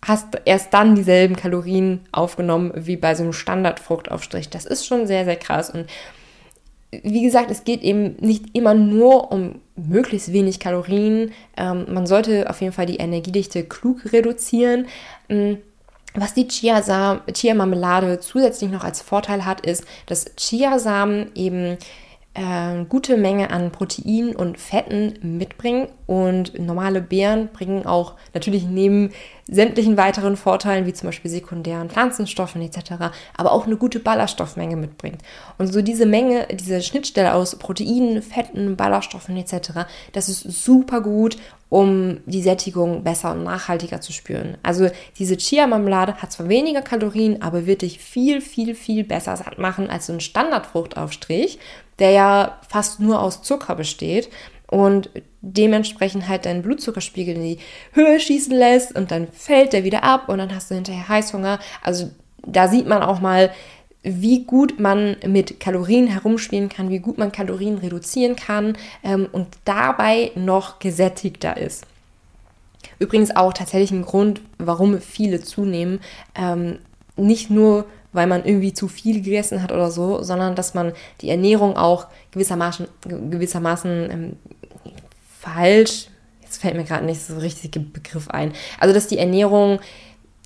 hast 0.07 0.39
erst 0.45 0.73
dann 0.75 0.95
dieselben 0.95 1.35
Kalorien 1.35 2.01
aufgenommen 2.13 2.73
wie 2.75 2.97
bei 2.97 3.15
so 3.15 3.23
einem 3.23 3.33
Standardfruchtaufstrich. 3.33 4.51
Das 4.51 4.67
ist 4.67 4.87
schon 4.87 5.07
sehr, 5.07 5.25
sehr 5.25 5.37
krass. 5.37 5.71
Und 5.71 5.87
wie 7.03 7.23
gesagt, 7.23 7.51
es 7.51 7.65
geht 7.65 7.83
eben 7.83 8.17
nicht 8.21 8.57
immer 8.57 8.75
nur 8.75 9.33
um 9.33 9.61
möglichst 9.77 10.33
wenig 10.33 10.61
Kalorien. 10.61 11.33
Ähm, 11.57 11.87
man 11.89 12.07
sollte 12.07 12.49
auf 12.49 12.61
jeden 12.61 12.73
Fall 12.73 12.87
die 12.87 12.97
Energiedichte 12.97 13.65
klug 13.65 14.13
reduzieren. 14.13 14.87
Ähm, 15.29 15.59
was 16.15 16.33
die 16.33 16.47
Chia-Marmelade 16.47 18.21
zusätzlich 18.21 18.71
noch 18.71 18.85
als 18.85 19.03
Vorteil 19.03 19.45
hat, 19.45 19.67
ist, 19.67 19.85
dass 20.07 20.27
Chiasamen 20.37 21.33
eben 21.35 21.77
äh, 22.35 22.85
gute 22.89 23.17
Menge 23.17 23.51
an 23.51 23.71
Protein 23.71 24.35
und 24.35 24.59
Fetten 24.59 25.15
mitbringen 25.23 25.89
und 26.07 26.59
normale 26.59 27.01
Beeren 27.01 27.49
bringen 27.49 27.87
auch 27.87 28.15
natürlich 28.35 28.65
neben 28.65 29.11
sämtlichen 29.47 29.97
weiteren 29.97 30.37
Vorteilen 30.37 30.87
wie 30.87 30.93
zum 30.93 31.09
Beispiel 31.09 31.31
sekundären 31.31 31.91
Pflanzenstoffen 31.91 32.63
etc., 32.63 33.13
aber 33.37 33.53
auch 33.53 33.67
eine 33.67 33.77
gute 33.77 34.01
Ballaststoffmenge 34.01 34.77
mitbringt. 34.77 35.21
Und 35.59 35.73
so 35.73 35.83
diese 35.83 36.07
Menge, 36.07 36.47
diese 36.51 36.83
Schnittstelle 36.83 37.35
aus 37.35 37.57
Proteinen, 37.57 38.23
Fetten, 38.23 38.77
Ballaststoffen 38.77 39.37
etc., 39.37 39.87
das 40.13 40.29
ist 40.29 40.43
super 40.65 41.01
gut, 41.01 41.37
um 41.69 42.21
die 42.27 42.43
Sättigung 42.43 43.03
besser 43.03 43.33
und 43.33 43.43
nachhaltiger 43.43 44.01
zu 44.01 44.13
spüren. 44.13 44.57
Also 44.63 44.91
diese 45.19 45.37
Chia-Marmelade 45.37 46.15
hat 46.17 46.31
zwar 46.31 46.49
weniger 46.49 46.83
Kalorien, 46.83 47.43
aber 47.43 47.67
wird 47.67 47.83
dich 47.83 47.99
viel, 47.99 48.41
viel, 48.41 48.75
viel 48.75 49.05
besser 49.05 49.37
satt 49.37 49.59
machen 49.59 49.91
als 49.91 50.07
so 50.07 50.13
ein 50.13 50.21
Standardfruchtaufstrich, 50.21 51.59
der 51.99 52.11
ja 52.11 52.59
fast 52.69 53.01
nur 53.01 53.21
aus 53.21 53.43
Zucker 53.43 53.75
besteht 53.75 54.29
und 54.67 55.11
dementsprechend 55.41 56.29
halt 56.29 56.47
deinen 56.47 56.63
Blutzuckerspiegel 56.63 57.37
in 57.37 57.43
die 57.43 57.59
Höhe 57.93 58.19
schießen 58.19 58.55
lässt 58.55 58.95
und 58.97 59.11
dann 59.11 59.29
fällt 59.29 59.73
der 59.73 59.85
wieder 59.85 60.03
ab 60.03 60.29
und 60.29 60.39
dann 60.39 60.55
hast 60.55 60.71
du 60.71 60.75
hinterher 60.75 61.09
Heißhunger. 61.09 61.59
Also 61.83 62.11
da 62.47 62.69
sieht 62.69 62.87
man 62.87 63.03
auch 63.03 63.21
mal, 63.21 63.51
wie 64.03 64.45
gut 64.45 64.79
man 64.79 65.17
mit 65.27 65.61
Kalorien 65.61 66.07
herumspielen 66.07 66.69
kann, 66.69 66.91
wie 66.91 66.99
gut 66.99 67.19
man 67.19 67.33
Kalorien 67.33 67.79
reduzieren 67.79 68.37
kann 68.37 68.77
ähm, 69.03 69.29
und 69.33 69.49
dabei 69.65 70.31
noch 70.35 70.79
gesättigter 70.79 71.57
ist. 71.57 71.87
Übrigens 72.99 73.35
auch 73.35 73.53
tatsächlich 73.53 73.91
ein 73.93 74.05
Grund, 74.05 74.43
warum 74.59 75.01
viele 75.01 75.41
zunehmen. 75.41 76.01
Ähm, 76.35 76.79
nicht 77.17 77.51
nur, 77.51 77.87
weil 78.15 78.27
man 78.27 78.45
irgendwie 78.45 78.73
zu 78.73 78.89
viel 78.89 79.21
gegessen 79.23 79.63
hat 79.63 79.73
oder 79.73 79.91
so, 79.91 80.23
sondern 80.23 80.55
dass 80.55 80.73
man 80.73 80.93
die 81.21 81.29
Ernährung 81.29 81.77
auch 81.77 82.07
gewissermaßen, 82.31 82.87
gewissermaßen 83.03 84.11
ähm, 84.11 84.37
falsch, 85.41 86.09
jetzt 86.43 86.61
fällt 86.61 86.77
mir 86.77 86.85
gerade 86.85 87.05
nicht 87.05 87.21
so 87.21 87.37
richtig 87.37 87.73
Begriff 87.93 88.31
ein, 88.31 88.53
also 88.81 88.95
dass 88.95 89.09
die 89.09 89.19
Ernährung 89.19 89.81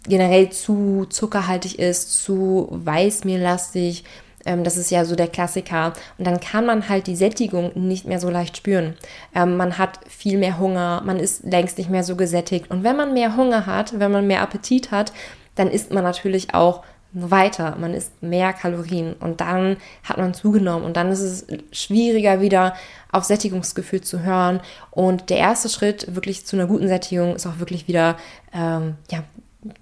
generell 0.08 0.50
zu 0.50 1.06
zuckerhaltig 1.08 1.78
ist, 1.78 2.24
zu 2.24 2.68
weißmehllastig, 2.70 4.04
ähm, 4.44 4.64
das 4.64 4.76
ist 4.76 4.90
ja 4.90 5.04
so 5.04 5.14
der 5.14 5.28
Klassiker. 5.28 5.92
Und 6.16 6.26
dann 6.26 6.40
kann 6.40 6.66
man 6.66 6.88
halt 6.88 7.06
die 7.06 7.16
Sättigung 7.16 7.72
nicht 7.74 8.06
mehr 8.06 8.18
so 8.18 8.30
leicht 8.30 8.56
spüren. 8.56 8.94
Ähm, 9.34 9.56
man 9.56 9.78
hat 9.78 10.00
viel 10.08 10.38
mehr 10.38 10.58
Hunger, 10.58 11.02
man 11.04 11.18
ist 11.18 11.44
längst 11.44 11.78
nicht 11.78 11.90
mehr 11.90 12.04
so 12.04 12.16
gesättigt. 12.16 12.70
Und 12.70 12.84
wenn 12.84 12.96
man 12.96 13.12
mehr 13.12 13.36
Hunger 13.36 13.66
hat, 13.66 13.98
wenn 13.98 14.10
man 14.10 14.26
mehr 14.26 14.42
Appetit 14.42 14.90
hat, 14.90 15.12
dann 15.54 15.70
isst 15.70 15.92
man 15.92 16.04
natürlich 16.04 16.54
auch 16.54 16.82
weiter, 17.12 17.76
man 17.80 17.94
isst 17.94 18.22
mehr 18.22 18.52
Kalorien 18.52 19.14
und 19.14 19.40
dann 19.40 19.78
hat 20.04 20.18
man 20.18 20.34
zugenommen 20.34 20.84
und 20.84 20.96
dann 20.96 21.10
ist 21.10 21.20
es 21.20 21.46
schwieriger 21.72 22.40
wieder 22.40 22.74
auf 23.10 23.24
Sättigungsgefühl 23.24 24.02
zu 24.02 24.22
hören. 24.22 24.60
Und 24.90 25.30
der 25.30 25.38
erste 25.38 25.68
Schritt 25.68 26.14
wirklich 26.14 26.44
zu 26.44 26.56
einer 26.56 26.66
guten 26.66 26.88
Sättigung 26.88 27.34
ist 27.34 27.46
auch 27.46 27.58
wirklich 27.58 27.88
wieder 27.88 28.16
ähm, 28.52 28.96
ja, 29.10 29.24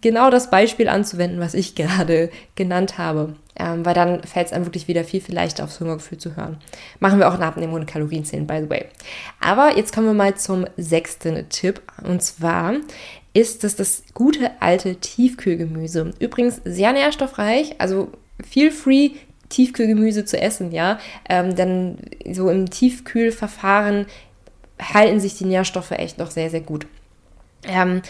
genau 0.01 0.31
das 0.31 0.51
Beispiel 0.51 0.89
anzuwenden, 0.89 1.41
was 1.41 1.55
ich 1.55 1.75
gerade 1.77 2.31
genannt 2.55 2.99
habe. 2.99 3.35
Ähm, 3.59 3.87
weil 3.87 3.95
dann 3.95 4.23
fällt 4.23 4.49
es 4.49 4.53
einem 4.53 4.67
wirklich 4.67 4.87
wieder 4.87 5.03
viel, 5.03 5.23
viel 5.23 5.35
leichter 5.35 5.65
aufs 5.65 5.81
Hungergefühl 5.81 6.19
zu 6.19 6.37
hören. 6.37 6.59
Machen 7.01 7.19
wir 7.19 7.29
auch 7.29 7.35
eine 7.35 7.47
Abnehmung 7.47 7.77
und 7.77 7.87
Kalorienzählen, 7.87 8.47
by 8.47 8.61
the 8.61 8.69
way. 8.69 8.85
Aber 9.41 9.79
jetzt 9.79 9.95
kommen 9.95 10.09
wir 10.09 10.15
mal 10.15 10.35
zum 10.35 10.67
sechsten 10.77 11.49
Tipp. 11.49 11.81
Und 12.05 12.23
zwar 12.23 12.75
ist 13.33 13.65
es 13.65 13.75
das 13.75 14.03
gute 14.13 14.51
alte 14.61 14.97
Tiefkühlgemüse. 14.97 16.11
Übrigens 16.19 16.61
sehr 16.65 16.93
nährstoffreich, 16.93 17.77
also 17.79 18.11
feel 18.47 18.71
free 18.71 19.13
Tiefkühlgemüse 19.49 20.25
zu 20.25 20.41
essen, 20.41 20.73
ja. 20.73 20.99
Ähm, 21.29 21.55
denn 21.57 21.99
so 22.33 22.51
im 22.51 22.69
Tiefkühlverfahren 22.69 24.07
halten 24.81 25.21
sich 25.21 25.37
die 25.37 25.45
Nährstoffe 25.45 25.93
echt 25.93 26.19
noch 26.19 26.31
sehr, 26.31 26.51
sehr 26.51 26.61
gut. 26.61 26.87
Ähm, 27.65 28.03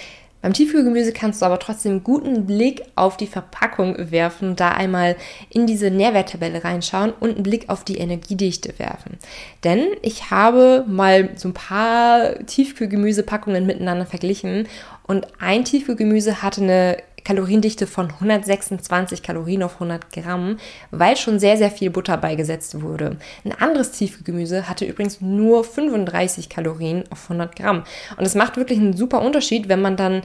beim 0.47 0.53
Tiefkühlgemüse 0.53 1.13
kannst 1.13 1.43
du 1.43 1.47
aber 1.47 1.59
trotzdem 1.59 1.91
einen 1.91 2.05
guten 2.05 2.47
Blick 2.47 2.85
auf 2.95 3.17
die 3.17 3.27
Verpackung 3.27 3.97
werfen, 4.13 4.55
da 4.55 4.69
einmal 4.71 5.17
in 5.51 5.67
diese 5.67 5.91
Nährwerttabelle 5.91 6.63
reinschauen 6.63 7.13
und 7.19 7.31
einen 7.31 7.43
Blick 7.43 7.69
auf 7.69 7.83
die 7.83 7.97
Energiedichte 7.97 8.79
werfen. 8.79 9.19
Denn 9.65 9.89
ich 10.03 10.31
habe 10.31 10.85
mal 10.87 11.31
so 11.35 11.49
ein 11.49 11.53
paar 11.53 12.47
Tiefkühlgemüsepackungen 12.47 13.67
miteinander 13.67 14.07
verglichen 14.07 14.69
und 15.09 15.27
ein 15.41 15.65
Tiefkühlgemüse 15.65 16.43
hatte 16.43 16.63
eine 16.63 16.99
Kaloriendichte 17.27 17.89
von 17.89 18.09
126 18.09 19.21
Kalorien 19.21 19.65
auf 19.65 19.75
100 19.75 20.12
Gramm, 20.12 20.59
weil 20.93 21.17
schon 21.17 21.41
sehr, 21.41 21.57
sehr 21.57 21.73
viel 21.73 21.91
Butter 21.91 22.17
beigesetzt 22.19 22.81
wurde. 22.83 23.17
Ein 23.45 23.51
anderes 23.51 23.91
Tiefkühlgemüse 23.91 24.69
hatte 24.69 24.85
übrigens 24.85 25.21
nur 25.21 25.65
35 25.65 26.49
Kalorien 26.49 27.03
auf 27.11 27.25
100 27.25 27.57
Gramm. 27.57 27.83
Und 28.17 28.25
es 28.25 28.37
macht 28.37 28.57
wirklich 28.57 28.79
einen 28.79 28.97
super 28.97 29.23
Unterschied, 29.23 29.69
wenn 29.69 29.83
man 29.83 29.97
dann 29.97 30.23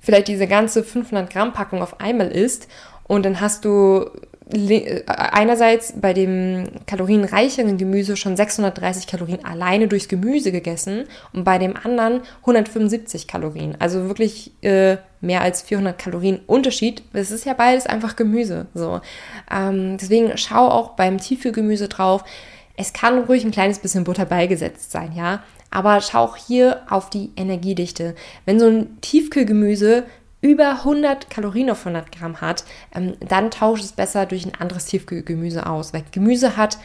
vielleicht 0.00 0.28
diese 0.28 0.46
ganze 0.46 0.84
500 0.84 1.30
Gramm 1.30 1.54
Packung 1.54 1.80
auf 1.80 1.98
einmal 1.98 2.28
isst 2.28 2.68
und 3.04 3.24
dann 3.24 3.40
hast 3.40 3.64
du 3.64 4.10
einerseits 5.06 5.92
bei 6.00 6.14
dem 6.14 6.64
kalorienreicheren 6.86 7.76
Gemüse 7.76 8.16
schon 8.16 8.36
630 8.36 9.06
Kalorien 9.06 9.44
alleine 9.44 9.88
durchs 9.88 10.08
Gemüse 10.08 10.52
gegessen 10.52 11.04
und 11.34 11.44
bei 11.44 11.58
dem 11.58 11.76
anderen 11.76 12.22
175 12.40 13.26
Kalorien. 13.26 13.76
Also 13.78 14.08
wirklich 14.08 14.52
äh, 14.62 14.96
mehr 15.20 15.42
als 15.42 15.62
400 15.62 15.98
Kalorien 15.98 16.40
Unterschied. 16.46 17.02
Es 17.12 17.30
ist 17.30 17.44
ja 17.44 17.52
beides 17.52 17.86
einfach 17.86 18.16
Gemüse. 18.16 18.66
So. 18.72 19.00
Ähm, 19.50 19.98
deswegen 19.98 20.36
schau 20.38 20.68
auch 20.68 20.90
beim 20.90 21.18
Tiefkühlgemüse 21.18 21.88
drauf. 21.88 22.24
Es 22.76 22.94
kann 22.94 23.24
ruhig 23.24 23.44
ein 23.44 23.50
kleines 23.50 23.80
bisschen 23.80 24.04
Butter 24.04 24.24
beigesetzt 24.24 24.92
sein, 24.92 25.12
ja. 25.14 25.42
Aber 25.70 26.00
schau 26.00 26.20
auch 26.20 26.36
hier 26.36 26.82
auf 26.88 27.10
die 27.10 27.30
Energiedichte. 27.36 28.14
Wenn 28.46 28.58
so 28.58 28.66
ein 28.66 28.98
Tiefkühlgemüse 29.02 30.04
über 30.40 30.70
100 30.70 31.30
Kalorien 31.30 31.70
auf 31.70 31.86
100 31.86 32.12
Gramm 32.12 32.40
hat, 32.40 32.64
ähm, 32.94 33.14
dann 33.20 33.50
tauscht 33.50 33.84
es 33.84 33.92
besser 33.92 34.26
durch 34.26 34.46
ein 34.46 34.54
anderes 34.58 34.86
Tiefkühlgemüse 34.86 35.66
aus. 35.66 35.92
Weil 35.92 36.04
Gemüse 36.12 36.56
hat 36.56 36.78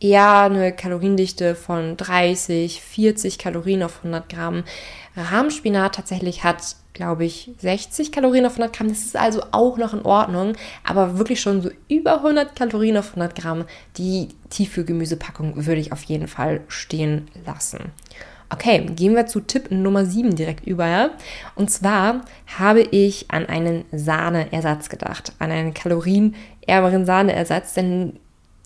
eher 0.00 0.42
eine 0.42 0.72
Kaloriendichte 0.72 1.54
von 1.54 1.96
30, 1.96 2.80
40 2.82 3.38
Kalorien 3.38 3.82
auf 3.82 3.98
100 3.98 4.28
Gramm. 4.28 4.64
Rahmspinat 5.16 5.96
tatsächlich 5.96 6.44
hat, 6.44 6.76
glaube 6.92 7.24
ich, 7.24 7.50
60 7.58 8.12
Kalorien 8.12 8.46
auf 8.46 8.52
100 8.52 8.76
Gramm. 8.76 8.88
Das 8.88 8.98
ist 8.98 9.16
also 9.16 9.42
auch 9.50 9.76
noch 9.76 9.94
in 9.94 10.02
Ordnung, 10.02 10.54
aber 10.84 11.18
wirklich 11.18 11.40
schon 11.40 11.62
so 11.62 11.70
über 11.88 12.16
100 12.16 12.54
Kalorien 12.54 12.96
auf 12.96 13.10
100 13.10 13.34
Gramm. 13.34 13.64
Die 13.96 14.28
Tiefkühlgemüsepackung 14.50 15.66
würde 15.66 15.80
ich 15.80 15.92
auf 15.92 16.02
jeden 16.04 16.28
Fall 16.28 16.60
stehen 16.68 17.28
lassen. 17.46 17.92
Okay, 18.50 18.86
gehen 18.96 19.14
wir 19.14 19.26
zu 19.26 19.40
Tipp 19.40 19.70
Nummer 19.70 20.06
7 20.06 20.34
direkt 20.34 20.66
über. 20.66 21.10
Und 21.54 21.70
zwar 21.70 22.22
habe 22.58 22.80
ich 22.80 23.30
an 23.30 23.46
einen 23.46 23.84
Sahneersatz 23.92 24.88
gedacht, 24.88 25.32
an 25.38 25.50
einen 25.50 25.74
kalorienärmeren 25.74 27.04
Sahneersatz, 27.04 27.74
denn 27.74 28.18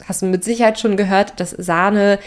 hast 0.06 0.22
du 0.22 0.26
mit 0.26 0.44
Sicherheit 0.44 0.78
schon 0.78 0.96
gehört, 0.96 1.40
dass 1.40 1.50
Sahne 1.50 2.20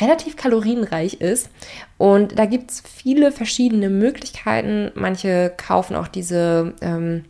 relativ 0.00 0.36
kalorienreich 0.36 1.20
ist. 1.20 1.50
Und 1.98 2.38
da 2.38 2.46
gibt 2.46 2.70
es 2.70 2.80
viele 2.80 3.30
verschiedene 3.30 3.90
Möglichkeiten. 3.90 4.90
Manche 4.94 5.52
kaufen 5.56 5.96
auch 5.96 6.08
diese 6.08 6.74
ähm, 6.80 7.24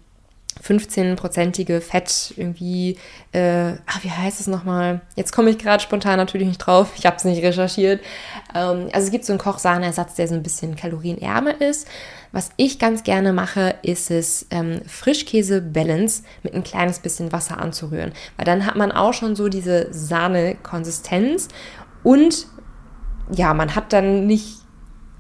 15-prozentige 0.63 1.81
Fett 1.81 2.35
irgendwie, 2.37 2.99
äh, 3.33 3.73
ach, 3.87 4.03
wie 4.03 4.11
heißt 4.11 4.41
es 4.41 4.47
nochmal? 4.47 5.01
Jetzt 5.17 5.33
komme 5.33 5.51
ich 5.51 5.59
gerade 5.59 5.83
spontan 5.83 6.17
natürlich 6.17 6.49
nicht 6.49 6.59
drauf, 6.59 6.93
ich 6.97 7.07
habe 7.07 7.17
es 7.17 7.25
nicht 7.25 7.43
recherchiert. 7.43 8.03
Ähm, 8.55 8.89
also 8.93 9.07
es 9.07 9.11
gibt 9.11 9.25
so 9.25 9.33
einen 9.33 9.41
Kochsahneersatz, 9.41 10.15
der 10.15 10.29
so 10.29 10.35
ein 10.35 10.43
bisschen 10.43 10.77
kalorienärmer 10.77 11.61
ist. 11.61 11.87
Was 12.33 12.51
ich 12.57 12.79
ganz 12.79 13.03
gerne 13.03 13.33
mache, 13.33 13.75
ist 13.83 14.11
es 14.11 14.47
ähm, 14.51 14.81
Frischkäse-Balance 14.87 16.23
mit 16.43 16.55
ein 16.55 16.65
kleines 16.65 16.99
bisschen 17.01 17.31
Wasser 17.31 17.61
anzurühren. 17.61 18.13
Weil 18.37 18.47
dann 18.47 18.65
hat 18.65 18.77
man 18.77 18.91
auch 18.91 19.13
schon 19.13 19.37
so 19.37 19.49
diese 19.49 19.93
Sahne-Konsistenz 19.93 21.49
und 22.03 22.47
ja, 23.35 23.55
man 23.55 23.75
hat 23.75 23.93
dann 23.93 24.27
nicht 24.27 24.62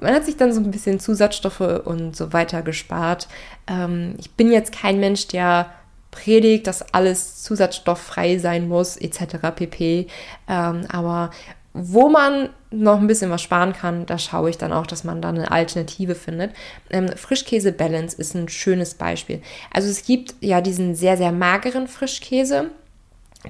man 0.03 0.15
hat 0.15 0.25
sich 0.25 0.37
dann 0.37 0.53
so 0.53 0.61
ein 0.61 0.71
bisschen 0.71 1.01
Zusatzstoffe 1.01 1.61
und 1.61 2.17
so 2.17 2.33
weiter 2.33 2.63
gespart. 2.63 3.29
Ähm, 3.67 4.15
ich 4.19 4.33
bin 4.33 4.53
jetzt 4.53 4.73
kein 4.73 5.01
Mensch, 5.01 5.29
der 5.29 5.71
predigt, 6.11 6.67
dass 6.67 6.93
alles 6.95 7.43
zusatzstofffrei 7.43 8.39
sein 8.39 8.69
muss, 8.69 8.97
etc. 8.97 9.37
pp. 9.55 10.07
Ähm, 10.49 10.87
aber 10.91 11.31
wo 11.75 12.11
man 12.11 12.51
noch 12.71 13.01
ein 13.01 13.07
bisschen 13.07 13.31
was 13.31 13.41
sparen 13.41 13.73
kann, 13.73 14.05
da 14.05 14.19
schaue 14.19 14.51
ich 14.51 14.59
dann 14.59 14.73
auch, 14.73 14.87
dass 14.87 15.05
man 15.05 15.23
da 15.23 15.31
eine 15.31 15.51
Alternative 15.51 16.15
findet. 16.15 16.53
Ähm, 16.91 17.09
Frischkäse 17.17 17.73
Balance 17.73 18.17
ist 18.17 18.35
ein 18.35 18.49
schönes 18.49 18.95
Beispiel. 18.95 19.41
Also 19.73 19.89
es 19.89 20.05
gibt 20.05 20.35
ja 20.41 20.61
diesen 20.61 20.95
sehr, 20.95 21.17
sehr 21.17 21.33
mageren 21.33 21.89
Frischkäse 21.89 22.71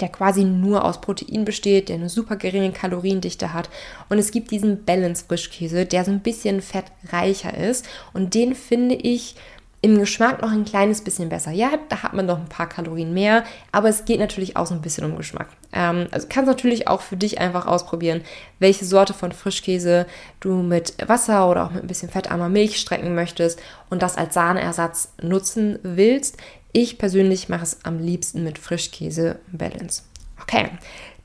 der 0.01 0.09
quasi 0.09 0.45
nur 0.45 0.85
aus 0.85 1.01
Protein 1.01 1.45
besteht, 1.45 1.89
der 1.89 1.97
eine 1.97 2.09
super 2.09 2.37
geringe 2.37 2.73
Kaloriendichte 2.73 3.53
hat. 3.53 3.69
Und 4.09 4.19
es 4.19 4.31
gibt 4.31 4.51
diesen 4.51 4.85
Balance 4.85 5.25
Frischkäse, 5.27 5.87
der 5.87 6.05
so 6.05 6.11
ein 6.11 6.21
bisschen 6.21 6.63
fettreicher 6.63 7.57
ist. 7.57 7.87
Und 8.13 8.35
den 8.35 8.55
finde 8.55 8.95
ich 8.95 9.37
im 9.85 9.99
Geschmack 9.99 10.41
noch 10.41 10.53
ein 10.53 10.65
kleines 10.65 11.03
bisschen 11.03 11.29
besser. 11.29 11.51
Ja, 11.51 11.73
da 11.89 12.05
hat 12.05 12.15
man 12.15 12.25
noch 12.25 12.39
ein 12.39 12.49
paar 12.49 12.69
Kalorien 12.69 13.13
mehr, 13.13 13.43
aber 13.73 13.89
es 13.89 14.05
geht 14.05 14.21
natürlich 14.21 14.57
auch 14.57 14.67
so 14.67 14.75
ein 14.75 14.81
bisschen 14.81 15.05
um 15.05 15.17
Geschmack. 15.17 15.49
Ähm, 15.73 16.07
also 16.13 16.29
kannst 16.31 16.47
natürlich 16.47 16.87
auch 16.87 17.01
für 17.01 17.17
dich 17.17 17.41
einfach 17.41 17.67
ausprobieren, 17.67 18.23
welche 18.61 18.85
Sorte 18.85 19.13
von 19.13 19.33
Frischkäse 19.33 20.07
du 20.39 20.55
mit 20.63 20.95
Wasser 21.09 21.51
oder 21.51 21.67
auch 21.67 21.73
mit 21.73 21.83
ein 21.83 21.89
bisschen 21.89 22.11
fettarmer 22.11 22.49
Milch 22.49 22.79
strecken 22.79 23.17
möchtest 23.17 23.61
und 23.91 24.03
das 24.03 24.17
als 24.17 24.35
Sahneersatz 24.35 25.15
nutzen 25.21 25.81
willst. 25.83 26.37
Ich 26.73 26.97
persönlich 26.99 27.49
mache 27.49 27.65
es 27.65 27.85
am 27.85 27.99
liebsten 27.99 28.45
mit 28.45 28.59
Frischkäse 28.59 29.39
Balance. 29.53 30.03
Okay, 30.41 30.71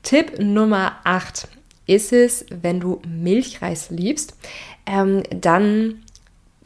Tipp 0.02 0.38
Nummer 0.38 0.98
8 1.04 1.48
ist 1.86 2.12
es, 2.12 2.44
wenn 2.50 2.80
du 2.80 3.00
Milchreis 3.06 3.88
liebst, 3.90 4.34
ähm, 4.86 5.22
dann 5.30 6.02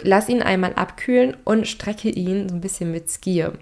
lass 0.03 0.29
ihn 0.29 0.42
einmal 0.42 0.75
abkühlen 0.75 1.37
und 1.45 1.68
strecke 1.68 2.11
ihn 2.11 2.49
so 2.49 2.57
ein 2.57 2.61
bisschen 2.61 2.90
mit 2.90 3.09
Skier. 3.09 3.53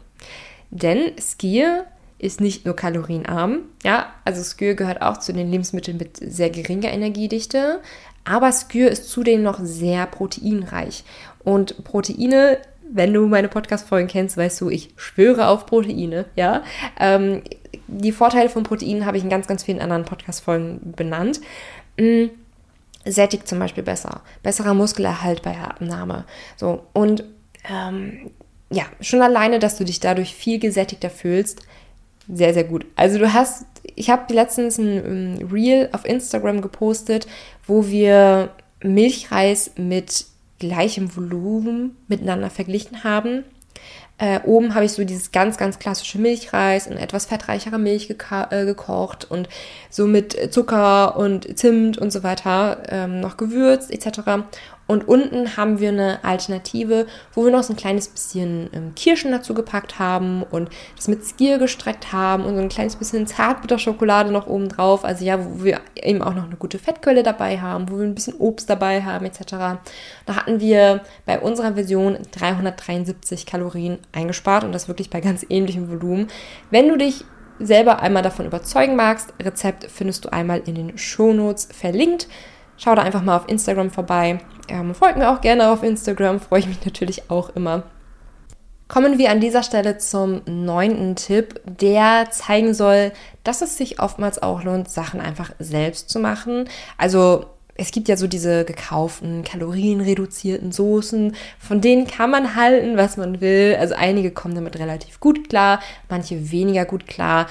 Denn 0.71 1.13
Skier 1.21 1.85
ist 2.19 2.41
nicht 2.41 2.65
nur 2.65 2.77
kalorienarm, 2.77 3.61
ja, 3.83 4.13
also 4.25 4.43
Skür 4.43 4.75
gehört 4.75 5.03
auch 5.03 5.19
zu 5.19 5.33
den 5.33 5.51
Lebensmitteln 5.51 5.97
mit 5.97 6.17
sehr 6.17 6.51
geringer 6.51 6.93
Energiedichte, 6.93 7.81
aber 8.25 8.53
Skür 8.53 8.91
ist 8.91 9.09
zudem 9.09 9.43
noch 9.43 9.59
sehr 9.63 10.07
proteinreich. 10.07 11.05
Und 11.43 11.83
Proteine 11.85 12.59
wenn 12.93 13.13
du 13.13 13.27
meine 13.27 13.49
Podcast-Folgen 13.49 14.09
kennst, 14.09 14.37
weißt 14.37 14.61
du, 14.61 14.71
ich 14.71 14.91
schwöre 14.97 15.49
auf 15.49 15.67
Proteine, 15.67 16.27
ja. 16.37 16.63
Ähm, 16.99 17.43
die 17.87 18.13
Vorteile 18.13 18.49
von 18.49 18.63
Proteinen 18.63 19.07
habe 19.07 19.17
ich 19.17 19.25
in 19.25 19.31
ganz, 19.31 19.47
ganz 19.47 19.63
vielen 19.63 19.81
anderen 19.81 20.05
Podcast-Folgen 20.05 20.93
benannt. 20.97 21.41
Mhm. 21.99 22.31
Sättigt 23.05 23.49
zum 23.49 23.59
Beispiel 23.59 23.83
besser. 23.83 24.21
Besserer 24.43 24.75
Muskelerhalt 24.75 25.43
bei 25.43 25.57
Abnahme. 25.57 26.25
So, 26.57 26.85
und 26.93 27.25
ähm, 27.71 28.31
ja, 28.71 28.85
schon 29.01 29.23
alleine, 29.23 29.59
dass 29.59 29.77
du 29.77 29.85
dich 29.85 30.01
dadurch 30.01 30.35
viel 30.35 30.59
gesättigter 30.59 31.11
fühlst, 31.11 31.63
sehr, 32.29 32.55
sehr 32.55 32.65
gut. 32.65 32.87
Also 32.97 33.19
du 33.19 33.33
hast, 33.33 33.65
ich 33.97 34.11
habe 34.11 34.33
letztens 34.33 34.79
ein 34.79 35.49
Reel 35.53 35.89
auf 35.93 36.05
Instagram 36.05 36.61
gepostet, 36.61 37.27
wo 37.67 37.87
wir 37.89 38.51
Milchreis 38.83 39.73
mit 39.77 40.27
gleichem 40.61 41.17
Volumen 41.17 41.97
miteinander 42.07 42.51
verglichen 42.51 43.03
haben. 43.03 43.45
Äh, 44.19 44.41
oben 44.45 44.75
habe 44.75 44.85
ich 44.85 44.93
so 44.93 45.03
dieses 45.03 45.33
ganz, 45.33 45.57
ganz 45.57 45.79
klassische 45.79 46.19
Milchreis 46.19 46.87
in 46.87 46.99
etwas 46.99 47.25
fettreicherer 47.25 47.79
Milch 47.79 48.11
äh, 48.11 48.65
gekocht 48.67 49.31
und 49.31 49.49
so 49.89 50.07
mit 50.07 50.53
Zucker 50.53 51.17
und 51.17 51.59
Zimt 51.59 51.97
und 51.97 52.13
so 52.13 52.23
weiter 52.23 52.83
ähm, 52.91 53.21
noch 53.21 53.39
gewürzt 53.39 53.91
etc. 53.91 54.45
Und 54.91 55.07
unten 55.07 55.57
haben 55.57 55.79
wir 55.79 55.91
eine 55.91 56.19
Alternative, 56.25 57.07
wo 57.33 57.45
wir 57.45 57.53
noch 57.53 57.63
so 57.63 57.73
ein 57.73 57.77
kleines 57.77 58.09
bisschen 58.09 58.69
ähm, 58.73 58.93
Kirschen 58.97 59.31
dazu 59.31 59.55
gepackt 59.55 60.01
haben 60.01 60.43
und 60.43 60.69
das 60.97 61.07
mit 61.07 61.25
Skier 61.25 61.59
gestreckt 61.59 62.13
haben 62.13 62.45
und 62.45 62.57
so 62.57 62.61
ein 62.61 62.69
kleines 62.69 62.97
bisschen 62.97 63.29
Zartbitterschokolade 63.29 64.33
noch 64.33 64.49
oben 64.49 64.69
drauf. 64.69 65.05
Also 65.05 65.25
ja, 65.25 65.39
wo 65.39 65.63
wir 65.63 65.79
eben 65.95 66.23
auch 66.23 66.35
noch 66.35 66.43
eine 66.47 66.57
gute 66.57 66.81
Fettquelle 66.81 67.23
dabei 67.23 67.61
haben, 67.61 67.89
wo 67.89 67.99
wir 67.99 68.05
ein 68.05 68.17
bisschen 68.17 68.35
Obst 68.35 68.69
dabei 68.69 69.05
haben 69.05 69.27
etc. 69.27 69.41
Da 70.27 70.35
hatten 70.35 70.59
wir 70.59 71.03
bei 71.25 71.39
unserer 71.39 71.75
Version 71.75 72.19
373 72.33 73.47
Kalorien 73.47 73.99
eingespart 74.11 74.65
und 74.65 74.73
das 74.73 74.89
wirklich 74.89 75.09
bei 75.09 75.21
ganz 75.21 75.47
ähnlichem 75.49 75.89
Volumen. 75.89 76.27
Wenn 76.73 76.89
du 76.89 76.99
dich 76.99 77.25
selber 77.61 78.03
einmal 78.03 78.25
davon 78.25 78.45
überzeugen 78.45 78.97
magst, 78.97 79.33
Rezept 79.41 79.89
findest 79.89 80.25
du 80.25 80.33
einmal 80.33 80.63
in 80.67 80.75
den 80.75 80.99
Shownotes 80.99 81.69
verlinkt. 81.73 82.27
Schau 82.77 82.95
da 82.95 83.03
einfach 83.03 83.23
mal 83.23 83.37
auf 83.37 83.49
Instagram 83.49 83.91
vorbei. 83.91 84.41
Ähm, 84.71 84.95
folgt 84.95 85.19
mir 85.19 85.31
auch 85.31 85.41
gerne 85.41 85.71
auf 85.71 85.83
Instagram, 85.83 86.39
freue 86.41 86.61
ich 86.61 86.69
mich 86.69 86.85
natürlich 86.85 87.29
auch 87.29 87.51
immer. 87.51 87.83
Kommen 88.87 89.19
wir 89.19 89.31
an 89.31 89.41
dieser 89.41 89.63
Stelle 89.63 89.99
zum 89.99 90.43
neunten 90.47 91.17
Tipp, 91.17 91.61
der 91.65 92.29
zeigen 92.31 92.75
soll, 92.75 93.13
dass 93.45 93.63
es 93.63 93.77
sich 93.77 94.01
oftmals 94.01 94.43
auch 94.43 94.65
lohnt, 94.65 94.91
Sachen 94.91 95.21
einfach 95.21 95.53
selbst 95.59 96.11
zu 96.11 96.19
machen. 96.19 96.69
Also 96.99 97.47
es 97.75 97.93
gibt 97.93 98.09
ja 98.09 98.17
so 98.17 98.27
diese 98.27 98.65
gekauften, 98.65 99.43
kalorienreduzierten 99.43 100.71
Soßen, 100.73 101.35
von 101.59 101.81
denen 101.81 102.07
kann 102.07 102.31
man 102.31 102.55
halten, 102.55 102.97
was 102.97 103.17
man 103.17 103.41
will. 103.41 103.77
Also 103.79 103.95
einige 103.95 104.31
kommen 104.31 104.55
damit 104.55 104.79
relativ 104.79 105.19
gut 105.19 105.49
klar, 105.49 105.81
manche 106.09 106.51
weniger 106.51 106.85
gut 106.85 107.07
klar. 107.07 107.47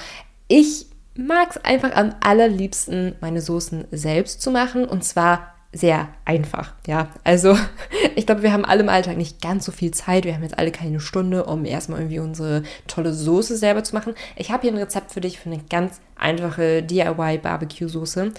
Ich 0.46 0.86
mag 1.16 1.50
es 1.50 1.64
einfach 1.64 1.94
am 1.96 2.14
allerliebsten, 2.20 3.16
meine 3.20 3.40
Soßen 3.40 3.86
selbst 3.90 4.40
zu 4.40 4.50
machen 4.50 4.84
und 4.84 5.04
zwar 5.04 5.54
sehr 5.72 6.08
einfach, 6.24 6.74
ja. 6.86 7.08
Also 7.22 7.56
ich 8.16 8.26
glaube, 8.26 8.42
wir 8.42 8.52
haben 8.52 8.64
alle 8.64 8.80
im 8.80 8.88
Alltag 8.88 9.16
nicht 9.16 9.40
ganz 9.40 9.64
so 9.64 9.72
viel 9.72 9.92
Zeit. 9.92 10.24
Wir 10.24 10.34
haben 10.34 10.42
jetzt 10.42 10.58
alle 10.58 10.72
keine 10.72 11.00
Stunde, 11.00 11.44
um 11.44 11.64
erstmal 11.64 12.00
irgendwie 12.00 12.18
unsere 12.18 12.64
tolle 12.88 13.12
Soße 13.12 13.56
selber 13.56 13.84
zu 13.84 13.94
machen. 13.94 14.14
Ich 14.36 14.50
habe 14.50 14.62
hier 14.62 14.72
ein 14.72 14.78
Rezept 14.78 15.12
für 15.12 15.20
dich 15.20 15.38
für 15.38 15.50
eine 15.50 15.62
ganz 15.70 16.00
einfache 16.16 16.82
DIY-Barbecue-Soße 16.82 18.32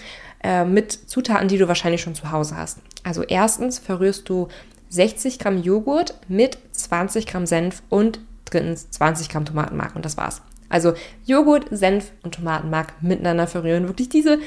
äh, 0.44 0.64
mit 0.64 0.92
Zutaten, 0.92 1.48
die 1.48 1.58
du 1.58 1.68
wahrscheinlich 1.68 2.02
schon 2.02 2.14
zu 2.14 2.30
Hause 2.30 2.56
hast. 2.56 2.78
Also 3.02 3.22
erstens 3.22 3.78
verrührst 3.78 4.28
du 4.28 4.48
60 4.90 5.38
Gramm 5.38 5.62
Joghurt 5.62 6.14
mit 6.28 6.58
20 6.72 7.26
Gramm 7.26 7.46
Senf 7.46 7.82
und 7.88 8.20
drittens 8.44 8.90
20 8.90 9.30
Gramm 9.30 9.46
Tomatenmark 9.46 9.96
und 9.96 10.04
das 10.04 10.18
war's. 10.18 10.42
Also 10.68 10.94
Joghurt, 11.26 11.66
Senf 11.70 12.12
und 12.22 12.34
Tomatenmark 12.34 12.94
miteinander 13.02 13.46
verrühren. 13.46 13.88
Wirklich 13.88 14.08
diese 14.08 14.38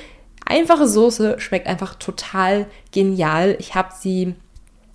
einfache 0.46 0.88
Soße 0.88 1.40
schmeckt 1.40 1.68
einfach 1.68 1.96
total 1.96 2.68
genial. 2.92 3.56
Ich 3.60 3.76
habe 3.76 3.90
sie 3.98 4.36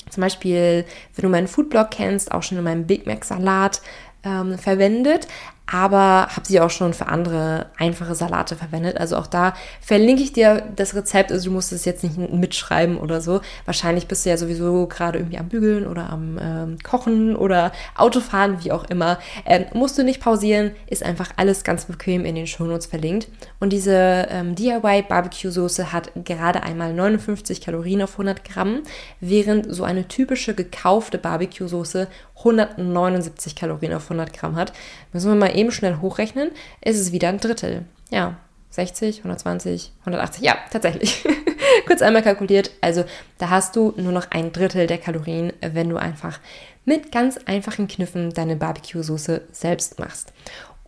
zum 0.09 0.23
Beispiel, 0.23 0.85
wenn 1.15 1.23
du 1.23 1.29
meinen 1.29 1.49
Foodblog 1.49 1.91
kennst, 1.91 2.33
auch 2.33 2.43
schon 2.43 2.59
in 2.59 2.65
meinem 2.65 2.87
Big 2.87 3.07
Mac 3.07 3.25
Salat 3.25 3.81
ähm, 4.25 4.59
verwendet 4.59 5.29
aber 5.73 6.27
habe 6.35 6.47
sie 6.47 6.61
auch 6.61 6.71
schon 6.71 6.95
für 6.95 7.07
andere 7.07 7.67
einfache 7.79 8.17
Salate 8.17 8.57
verwendet. 8.57 8.99
Also 8.99 9.17
auch 9.17 9.29
da 9.29 9.55
verlinke 9.81 10.23
ich 10.23 10.33
dir 10.33 10.65
das 10.75 10.97
Rezept. 10.97 11.31
Also 11.31 11.49
du 11.49 11.55
musst 11.55 11.73
es 11.73 11.85
jetzt 11.85 12.03
nicht 12.03 12.19
mitschreiben 12.19 12.99
oder 12.99 13.21
so. 13.21 13.41
Wahrscheinlich 13.67 14.09
bist 14.09 14.27
du 14.27 14.31
ja 14.31 14.37
sowieso 14.37 14.89
gerade 14.89 15.19
irgendwie 15.19 15.39
am 15.39 15.49
Bügeln 15.49 15.87
oder 15.87 16.11
am 16.11 16.39
ähm, 16.43 16.79
Kochen 16.83 17.37
oder 17.37 17.71
Autofahren, 17.97 18.65
wie 18.65 18.73
auch 18.73 18.85
immer. 18.91 19.21
Ähm, 19.47 19.67
musst 19.73 19.97
du 19.97 20.03
nicht 20.03 20.21
pausieren, 20.21 20.73
ist 20.89 21.05
einfach 21.05 21.31
alles 21.37 21.63
ganz 21.63 21.85
bequem 21.85 22.25
in 22.25 22.35
den 22.35 22.49
Shownotes 22.49 22.87
verlinkt. 22.87 23.29
Und 23.61 23.73
diese 23.73 24.27
ähm, 24.29 24.57
DIY 24.57 25.05
Barbecue 25.09 25.53
Soße 25.53 25.93
hat 25.93 26.11
gerade 26.25 26.65
einmal 26.65 26.93
59 26.93 27.61
Kalorien 27.61 28.03
auf 28.03 28.13
100 28.13 28.43
Gramm, 28.43 28.81
während 29.21 29.73
so 29.73 29.85
eine 29.85 30.09
typische 30.09 30.55
gekaufte 30.55 31.17
Barbecue 31.19 31.69
Soße 31.69 32.09
179 32.41 33.55
Kalorien 33.55 33.93
auf 33.93 34.05
100 34.05 34.33
Gramm 34.33 34.57
hat. 34.57 34.73
Müssen 35.13 35.31
wir 35.31 35.37
mal 35.37 35.57
eben 35.61 35.71
schnell 35.71 35.99
hochrechnen, 36.01 36.51
ist 36.81 36.99
es 36.99 37.13
wieder 37.13 37.29
ein 37.29 37.39
Drittel. 37.39 37.85
Ja, 38.11 38.37
60, 38.71 39.19
120, 39.19 39.93
180, 40.01 40.43
ja, 40.43 40.57
tatsächlich. 40.71 41.25
Kurz 41.87 42.03
einmal 42.03 42.23
kalkuliert. 42.23 42.71
Also 42.81 43.05
da 43.39 43.51
hast 43.51 43.77
du 43.77 43.93
nur 43.97 44.13
noch 44.13 44.31
ein 44.31 44.53
Drittel 44.53 44.87
der 44.87 44.99
Kalorien, 44.99 45.53
wenn 45.61 45.89
du 45.89 45.97
einfach 45.97 46.41
mit 46.85 47.13
ganz 47.13 47.39
einfachen 47.47 47.89
Kniffen 47.89 48.33
deine 48.33 48.57
Barbecue-Soße 48.57 49.43
selbst 49.53 49.99
machst. 49.99 50.33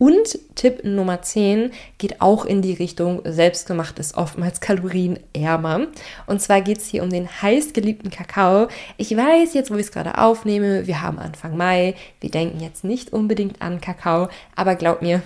Und 0.03 0.37
Tipp 0.55 0.83
Nummer 0.83 1.21
10 1.21 1.71
geht 1.97 2.19
auch 2.19 2.43
in 2.43 2.61
die 2.61 2.73
Richtung, 2.73 3.21
selbstgemacht 3.23 3.99
ist 3.99 4.17
oftmals 4.17 4.59
kalorienärmer. 4.59 5.87
Und 6.27 6.41
zwar 6.41 6.59
geht 6.59 6.79
es 6.79 6.87
hier 6.87 7.03
um 7.03 7.09
den 7.09 7.29
heißgeliebten 7.41 8.11
Kakao. 8.11 8.67
Ich 8.97 9.15
weiß 9.15 9.53
jetzt, 9.53 9.71
wo 9.71 9.75
ich 9.75 9.85
es 9.85 9.91
gerade 9.93 10.17
aufnehme, 10.17 10.87
wir 10.87 11.01
haben 11.01 11.19
Anfang 11.19 11.55
Mai, 11.55 11.95
wir 12.19 12.29
denken 12.29 12.59
jetzt 12.59 12.83
nicht 12.83 13.13
unbedingt 13.13 13.61
an 13.61 13.79
Kakao, 13.79 14.27
aber 14.57 14.75
glaub 14.75 15.01
mir, 15.01 15.21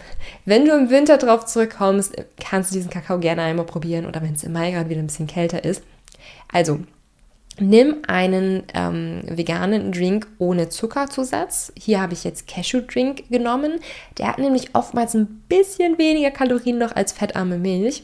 wenn 0.46 0.66
du 0.66 0.74
im 0.74 0.92
Winter 0.92 1.18
drauf 1.18 1.48
zurückkommst, 1.48 2.16
kannst 2.40 2.70
du 2.70 2.76
diesen 2.76 2.92
Kakao 2.92 3.18
gerne 3.18 3.42
einmal 3.42 3.66
probieren 3.66 4.06
oder 4.06 4.22
wenn 4.22 4.36
es 4.36 4.44
im 4.44 4.54
Mai 4.54 4.70
gerade 4.70 4.92
wieder 4.92 5.00
ein 5.00 5.08
bisschen 5.08 5.26
kälter 5.26 5.64
ist. 5.64 5.82
Also, 6.54 6.82
Nimm 7.60 8.04
einen 8.08 8.64
ähm, 8.76 9.22
veganen 9.26 9.92
Drink 9.92 10.28
ohne 10.38 10.70
Zuckerzusatz. 10.70 11.74
Hier 11.78 12.00
habe 12.00 12.14
ich 12.14 12.24
jetzt 12.24 12.48
Cashew 12.48 12.82
Drink 12.82 13.30
genommen. 13.30 13.80
Der 14.20 14.28
hat 14.28 14.38
nämlich 14.38 14.76
oftmals 14.76 15.16
ein 15.16 15.44
bisschen 15.50 15.98
weniger 15.98 16.30
Kalorien 16.30 16.78
noch 16.78 16.96
als 16.96 17.14
fettarme 17.14 17.58
Milch. 17.58 18.04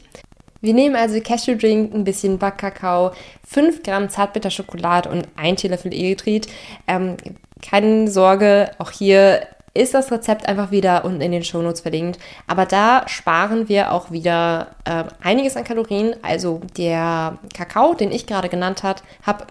Wir 0.60 0.74
nehmen 0.74 0.96
also 0.96 1.20
Cashew 1.20 1.56
Drink, 1.56 1.94
ein 1.94 2.04
bisschen 2.04 2.38
Backkakao, 2.38 3.12
5 3.46 3.82
Gramm 3.82 4.08
Zartbitterschokolade 4.08 5.10
und 5.10 5.28
ein 5.36 5.56
Teelöffel 5.56 5.92
Erythrit. 5.92 6.48
Ähm, 6.88 7.16
keine 7.62 8.08
Sorge, 8.08 8.70
auch 8.78 8.90
hier 8.90 9.46
ist 9.74 9.92
das 9.92 10.12
Rezept 10.12 10.48
einfach 10.48 10.70
wieder 10.70 11.04
unten 11.04 11.20
in 11.20 11.32
den 11.32 11.42
Shownotes 11.42 11.80
verlinkt. 11.80 12.20
Aber 12.46 12.64
da 12.64 13.06
sparen 13.08 13.68
wir 13.68 13.92
auch 13.92 14.12
wieder 14.12 14.68
äh, 14.84 15.04
einiges 15.20 15.56
an 15.56 15.64
Kalorien. 15.64 16.14
Also 16.22 16.60
der 16.76 17.38
Kakao, 17.52 17.94
den 17.94 18.12
ich 18.12 18.26
gerade 18.26 18.48
genannt 18.48 18.84
habe, 18.84 19.02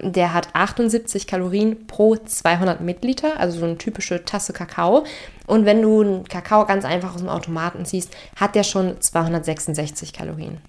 der 0.02 0.34
hat 0.34 0.48
78 0.54 1.28
Kalorien 1.28 1.88
pro 1.88 2.16
200 2.16 2.80
Milliliter, 2.80 3.38
also 3.38 3.60
so 3.60 3.66
eine 3.66 3.78
typische 3.78 4.24
Tasse 4.24 4.54
Kakao. 4.54 5.04
Und 5.46 5.66
wenn 5.66 5.82
du 5.82 6.02
einen 6.02 6.24
Kakao 6.24 6.66
ganz 6.66 6.86
einfach 6.86 7.14
aus 7.14 7.22
dem 7.22 7.30
Automaten 7.30 7.86
ziehst, 7.86 8.16
hat 8.38 8.56
der 8.56 8.64
schon 8.64 9.02
266 9.02 10.14
Kalorien. 10.14 10.60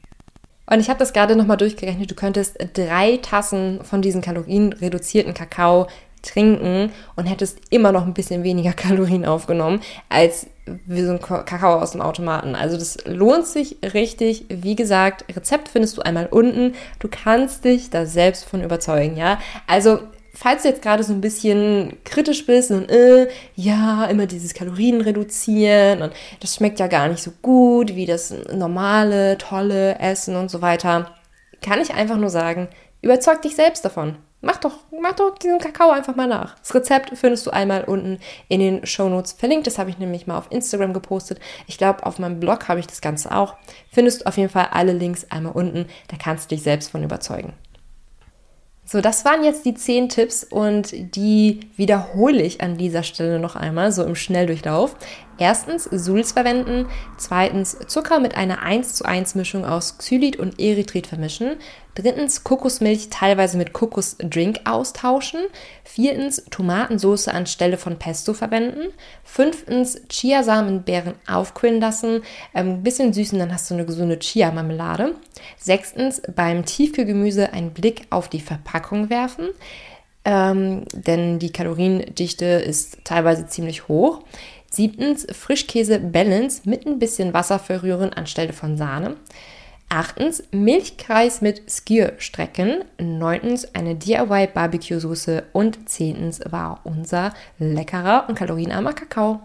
Und 0.66 0.80
ich 0.80 0.88
habe 0.88 0.98
das 0.98 1.12
gerade 1.12 1.36
nochmal 1.36 1.58
durchgerechnet. 1.58 2.10
Du 2.10 2.14
könntest 2.14 2.56
drei 2.72 3.18
Tassen 3.18 3.84
von 3.84 4.02
diesen 4.02 4.22
kalorienreduzierten 4.22 5.34
Kakao 5.34 5.86
trinken 6.24 6.90
und 7.16 7.26
hättest 7.26 7.58
immer 7.70 7.92
noch 7.92 8.06
ein 8.06 8.14
bisschen 8.14 8.42
weniger 8.42 8.72
Kalorien 8.74 9.24
aufgenommen 9.24 9.80
als 10.08 10.46
wie 10.86 11.02
so 11.02 11.12
ein 11.12 11.20
Kakao 11.20 11.78
aus 11.78 11.90
dem 11.92 12.00
Automaten. 12.00 12.54
Also 12.54 12.78
das 12.78 12.96
lohnt 13.04 13.46
sich 13.46 13.76
richtig. 13.82 14.46
Wie 14.48 14.76
gesagt, 14.76 15.24
Rezept 15.36 15.68
findest 15.68 15.98
du 15.98 16.02
einmal 16.02 16.26
unten. 16.26 16.74
Du 17.00 17.08
kannst 17.08 17.66
dich 17.66 17.90
da 17.90 18.06
selbst 18.06 18.46
von 18.46 18.62
überzeugen, 18.62 19.16
ja? 19.16 19.38
Also 19.66 19.98
falls 20.34 20.62
du 20.62 20.68
jetzt 20.68 20.82
gerade 20.82 21.02
so 21.04 21.12
ein 21.12 21.20
bisschen 21.20 21.98
kritisch 22.04 22.44
bist 22.46 22.70
und 22.70 22.90
äh, 22.90 23.28
ja, 23.54 24.04
immer 24.06 24.26
dieses 24.26 24.54
Kalorien 24.54 25.00
reduzieren 25.00 26.02
und 26.02 26.12
das 26.40 26.56
schmeckt 26.56 26.80
ja 26.80 26.88
gar 26.88 27.08
nicht 27.08 27.22
so 27.22 27.30
gut 27.42 27.94
wie 27.94 28.06
das 28.06 28.34
normale, 28.52 29.38
tolle 29.38 29.98
Essen 30.00 30.36
und 30.36 30.50
so 30.50 30.60
weiter, 30.60 31.14
kann 31.62 31.80
ich 31.80 31.94
einfach 31.94 32.16
nur 32.16 32.30
sagen, 32.30 32.68
überzeug 33.00 33.42
dich 33.42 33.54
selbst 33.54 33.84
davon. 33.84 34.16
Mach 34.44 34.58
doch, 34.58 34.78
mach 35.00 35.14
doch 35.14 35.38
diesen 35.38 35.58
Kakao 35.58 35.90
einfach 35.90 36.16
mal 36.16 36.26
nach. 36.26 36.58
Das 36.58 36.74
Rezept 36.74 37.16
findest 37.16 37.46
du 37.46 37.50
einmal 37.50 37.84
unten 37.84 38.18
in 38.48 38.60
den 38.60 38.86
Show 38.86 39.08
Notes 39.08 39.32
verlinkt. 39.32 39.66
Das 39.66 39.78
habe 39.78 39.90
ich 39.90 39.98
nämlich 39.98 40.26
mal 40.26 40.38
auf 40.38 40.50
Instagram 40.50 40.92
gepostet. 40.92 41.40
Ich 41.66 41.78
glaube, 41.78 42.04
auf 42.04 42.18
meinem 42.18 42.40
Blog 42.40 42.68
habe 42.68 42.80
ich 42.80 42.86
das 42.86 43.00
Ganze 43.00 43.34
auch. 43.34 43.54
Findest 43.90 44.20
du 44.20 44.26
auf 44.26 44.36
jeden 44.36 44.50
Fall 44.50 44.68
alle 44.72 44.92
Links 44.92 45.26
einmal 45.30 45.52
unten. 45.52 45.86
Da 46.08 46.16
kannst 46.16 46.50
du 46.50 46.54
dich 46.54 46.62
selbst 46.62 46.90
von 46.90 47.02
überzeugen. 47.02 47.54
So, 48.86 49.00
das 49.00 49.24
waren 49.24 49.44
jetzt 49.44 49.64
die 49.64 49.74
zehn 49.74 50.10
Tipps 50.10 50.44
und 50.44 51.16
die 51.16 51.60
wiederhole 51.76 52.42
ich 52.42 52.60
an 52.60 52.76
dieser 52.76 53.02
Stelle 53.02 53.38
noch 53.38 53.56
einmal, 53.56 53.92
so 53.92 54.04
im 54.04 54.14
Schnelldurchlauf. 54.14 54.94
Erstens 55.38 55.84
Sulz 55.84 56.32
verwenden, 56.32 56.86
zweitens 57.16 57.76
Zucker 57.86 58.20
mit 58.20 58.36
einer 58.36 58.62
1 58.62 58.94
zu 58.94 59.04
1 59.04 59.34
Mischung 59.34 59.64
aus 59.64 59.98
Xylit 59.98 60.36
und 60.36 60.60
Erythrit 60.60 61.06
vermischen, 61.06 61.56
drittens 61.94 62.44
Kokosmilch 62.44 63.08
teilweise 63.10 63.56
mit 63.56 63.72
Kokosdrink 63.72 64.60
austauschen, 64.64 65.40
viertens 65.82 66.44
Tomatensauce 66.50 67.28
anstelle 67.28 67.78
von 67.78 67.98
Pesto 67.98 68.32
verwenden, 68.32 68.92
fünftens 69.22 70.00
Chiasamenbeeren 70.08 71.14
aufquillen 71.26 71.80
lassen, 71.80 72.22
ein 72.52 72.66
ähm, 72.66 72.82
bisschen 72.82 73.12
süßen, 73.12 73.38
dann 73.38 73.52
hast 73.52 73.70
du 73.70 73.74
eine 73.74 73.86
gesunde 73.86 74.18
Chia-Marmelade, 74.18 75.14
sechstens 75.58 76.22
beim 76.34 76.64
Tiefkühlgemüse 76.64 77.52
einen 77.52 77.72
Blick 77.72 78.06
auf 78.10 78.28
die 78.28 78.40
Verpackung 78.40 79.10
werfen, 79.10 79.48
ähm, 80.24 80.84
denn 80.92 81.38
die 81.38 81.52
Kaloriendichte 81.52 82.46
ist 82.46 83.04
teilweise 83.04 83.46
ziemlich 83.46 83.88
hoch. 83.88 84.22
Siebtens, 84.74 85.26
Frischkäse 85.30 86.00
Balance 86.00 86.62
mit 86.68 86.86
ein 86.86 86.98
bisschen 86.98 87.32
Wasser 87.32 87.58
verrühren 87.58 88.12
anstelle 88.12 88.52
von 88.52 88.76
Sahne. 88.76 89.16
Achtens, 89.88 90.42
Milchkreis 90.50 91.40
mit 91.40 91.70
Skier 91.70 92.14
strecken. 92.18 92.84
Neuntens, 92.98 93.74
eine 93.74 93.94
DIY 93.94 94.48
Barbecue 94.52 94.98
Soße. 94.98 95.44
Und 95.52 95.88
zehntens 95.88 96.40
war 96.50 96.80
unser 96.84 97.32
leckerer 97.58 98.24
und 98.28 98.34
kalorienarmer 98.34 98.92
Kakao. 98.92 99.40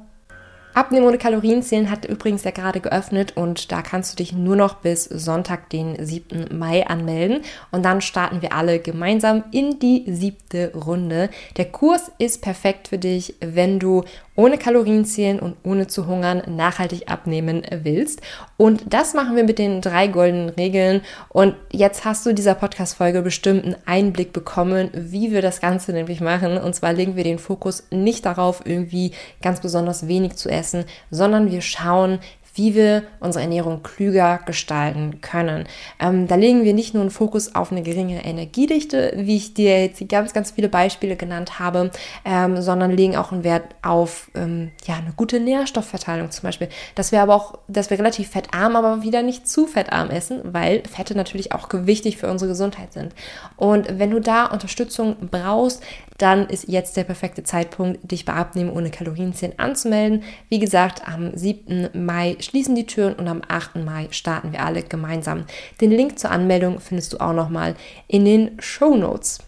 Abnehmen 0.73 1.07
ohne 1.07 1.17
Kalorien 1.17 1.63
zählen 1.63 1.89
hat 1.89 2.05
übrigens 2.05 2.43
ja 2.43 2.51
gerade 2.51 2.79
geöffnet 2.79 3.35
und 3.35 3.71
da 3.71 3.81
kannst 3.81 4.13
du 4.13 4.17
dich 4.17 4.33
nur 4.33 4.55
noch 4.55 4.75
bis 4.75 5.05
Sonntag, 5.05 5.69
den 5.71 6.03
7. 6.03 6.57
Mai 6.57 6.85
anmelden 6.85 7.41
und 7.71 7.83
dann 7.83 8.01
starten 8.01 8.41
wir 8.41 8.53
alle 8.53 8.79
gemeinsam 8.79 9.43
in 9.51 9.79
die 9.79 10.05
siebte 10.07 10.71
Runde. 10.73 11.29
Der 11.57 11.65
Kurs 11.65 12.11
ist 12.19 12.41
perfekt 12.41 12.87
für 12.87 12.99
dich, 12.99 13.35
wenn 13.41 13.79
du 13.79 14.03
ohne 14.39 14.57
Kalorien 14.57 15.03
zählen 15.03 15.37
und 15.37 15.57
ohne 15.65 15.87
zu 15.87 16.07
hungern 16.07 16.41
nachhaltig 16.47 17.11
abnehmen 17.11 17.61
willst. 17.83 18.21
Und 18.55 18.93
das 18.93 19.13
machen 19.13 19.35
wir 19.35 19.43
mit 19.43 19.59
den 19.59 19.81
drei 19.81 20.07
goldenen 20.07 20.47
Regeln. 20.47 21.01
Und 21.27 21.55
jetzt 21.73 22.05
hast 22.05 22.25
du 22.25 22.33
dieser 22.33 22.55
Podcast-Folge 22.55 23.21
bestimmt 23.21 23.65
einen 23.65 23.75
Einblick 23.85 24.31
bekommen, 24.31 24.91
wie 24.93 25.33
wir 25.33 25.41
das 25.41 25.59
Ganze 25.59 25.91
nämlich 25.91 26.21
machen. 26.21 26.57
Und 26.57 26.73
zwar 26.73 26.93
legen 26.93 27.17
wir 27.17 27.25
den 27.25 27.37
Fokus 27.37 27.83
nicht 27.91 28.25
darauf, 28.25 28.61
irgendwie 28.63 29.11
ganz 29.41 29.59
besonders 29.59 30.07
wenig 30.07 30.37
zu 30.37 30.47
essen, 30.47 30.85
sondern 31.11 31.51
wir 31.51 31.59
schauen, 31.59 32.19
wie 32.53 32.75
wir 32.75 33.03
unsere 33.19 33.43
Ernährung 33.43 33.83
klüger 33.83 34.39
gestalten 34.45 35.21
können. 35.21 35.65
Ähm, 35.99 36.27
da 36.27 36.35
legen 36.35 36.63
wir 36.63 36.73
nicht 36.73 36.93
nur 36.93 37.01
einen 37.01 37.11
Fokus 37.11 37.55
auf 37.55 37.71
eine 37.71 37.81
geringere 37.81 38.21
Energiedichte, 38.21 39.13
wie 39.15 39.37
ich 39.37 39.53
dir 39.53 39.81
jetzt 39.85 40.07
ganz, 40.09 40.33
ganz 40.33 40.51
viele 40.51 40.69
Beispiele 40.69 41.15
genannt 41.15 41.59
habe, 41.59 41.91
ähm, 42.25 42.61
sondern 42.61 42.91
legen 42.91 43.15
auch 43.15 43.31
einen 43.31 43.43
Wert 43.43 43.63
auf 43.81 44.29
ähm, 44.35 44.71
ja, 44.85 44.95
eine 44.95 45.13
gute 45.15 45.39
Nährstoffverteilung 45.39 46.31
zum 46.31 46.43
Beispiel. 46.43 46.69
Dass 46.95 47.11
wir 47.11 47.21
aber 47.21 47.35
auch, 47.35 47.59
dass 47.67 47.89
wir 47.89 47.97
relativ 47.99 48.29
fettarm, 48.29 48.75
aber 48.75 49.03
wieder 49.03 49.21
nicht 49.21 49.47
zu 49.47 49.67
fettarm 49.67 50.09
essen, 50.09 50.41
weil 50.43 50.83
Fette 50.89 51.15
natürlich 51.15 51.53
auch 51.53 51.69
wichtig 51.71 52.17
für 52.17 52.29
unsere 52.29 52.49
Gesundheit 52.49 52.93
sind. 52.93 53.13
Und 53.57 53.99
wenn 53.99 54.11
du 54.11 54.19
da 54.19 54.45
Unterstützung 54.45 55.15
brauchst, 55.29 55.83
dann 56.19 56.47
ist 56.47 56.67
jetzt 56.67 56.97
der 56.97 57.05
perfekte 57.05 57.43
Zeitpunkt, 57.43 58.11
dich 58.11 58.25
bei 58.25 58.33
Abnehmen 58.33 58.71
ohne 58.71 58.91
Kalorienzählen 58.91 59.57
anzumelden. 59.57 60.23
Wie 60.49 60.59
gesagt, 60.59 61.07
am 61.07 61.35
7. 61.35 61.89
Mai 61.93 62.37
schließen 62.39 62.75
die 62.75 62.85
Türen 62.85 63.15
und 63.15 63.27
am 63.27 63.41
8. 63.47 63.77
Mai 63.77 64.07
starten 64.11 64.51
wir 64.51 64.63
alle 64.63 64.83
gemeinsam. 64.83 65.45
Den 65.81 65.91
Link 65.91 66.19
zur 66.19 66.31
Anmeldung 66.31 66.79
findest 66.79 67.13
du 67.13 67.17
auch 67.17 67.33
nochmal 67.33 67.75
in 68.07 68.25
den 68.25 68.51
Show 68.59 68.95
Notes. 68.95 69.39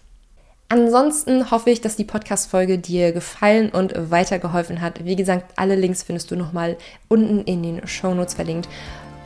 Ansonsten 0.69 1.51
hoffe 1.51 1.69
ich, 1.69 1.81
dass 1.81 1.97
die 1.97 2.05
Podcast-Folge 2.05 2.77
dir 2.77 3.11
gefallen 3.11 3.71
und 3.71 3.93
weitergeholfen 4.09 4.79
hat. 4.79 5.03
Wie 5.03 5.17
gesagt, 5.17 5.51
alle 5.57 5.75
Links 5.75 6.01
findest 6.01 6.31
du 6.31 6.37
nochmal 6.37 6.77
unten 7.09 7.41
in 7.41 7.61
den 7.61 7.85
Show 7.85 8.13
Notes 8.13 8.35
verlinkt. 8.35 8.69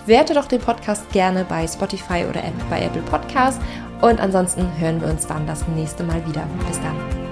Werte 0.07 0.33
doch 0.33 0.47
den 0.47 0.61
Podcast 0.61 1.07
gerne 1.11 1.45
bei 1.45 1.67
Spotify 1.67 2.25
oder 2.27 2.41
bei 2.69 2.81
Apple 2.81 3.03
Podcast. 3.03 3.61
Und 4.01 4.19
ansonsten 4.19 4.67
hören 4.79 4.99
wir 5.01 5.07
uns 5.07 5.27
dann 5.27 5.45
das 5.45 5.67
nächste 5.67 6.03
Mal 6.03 6.27
wieder. 6.27 6.47
Bis 6.67 6.79
dann. 6.79 7.24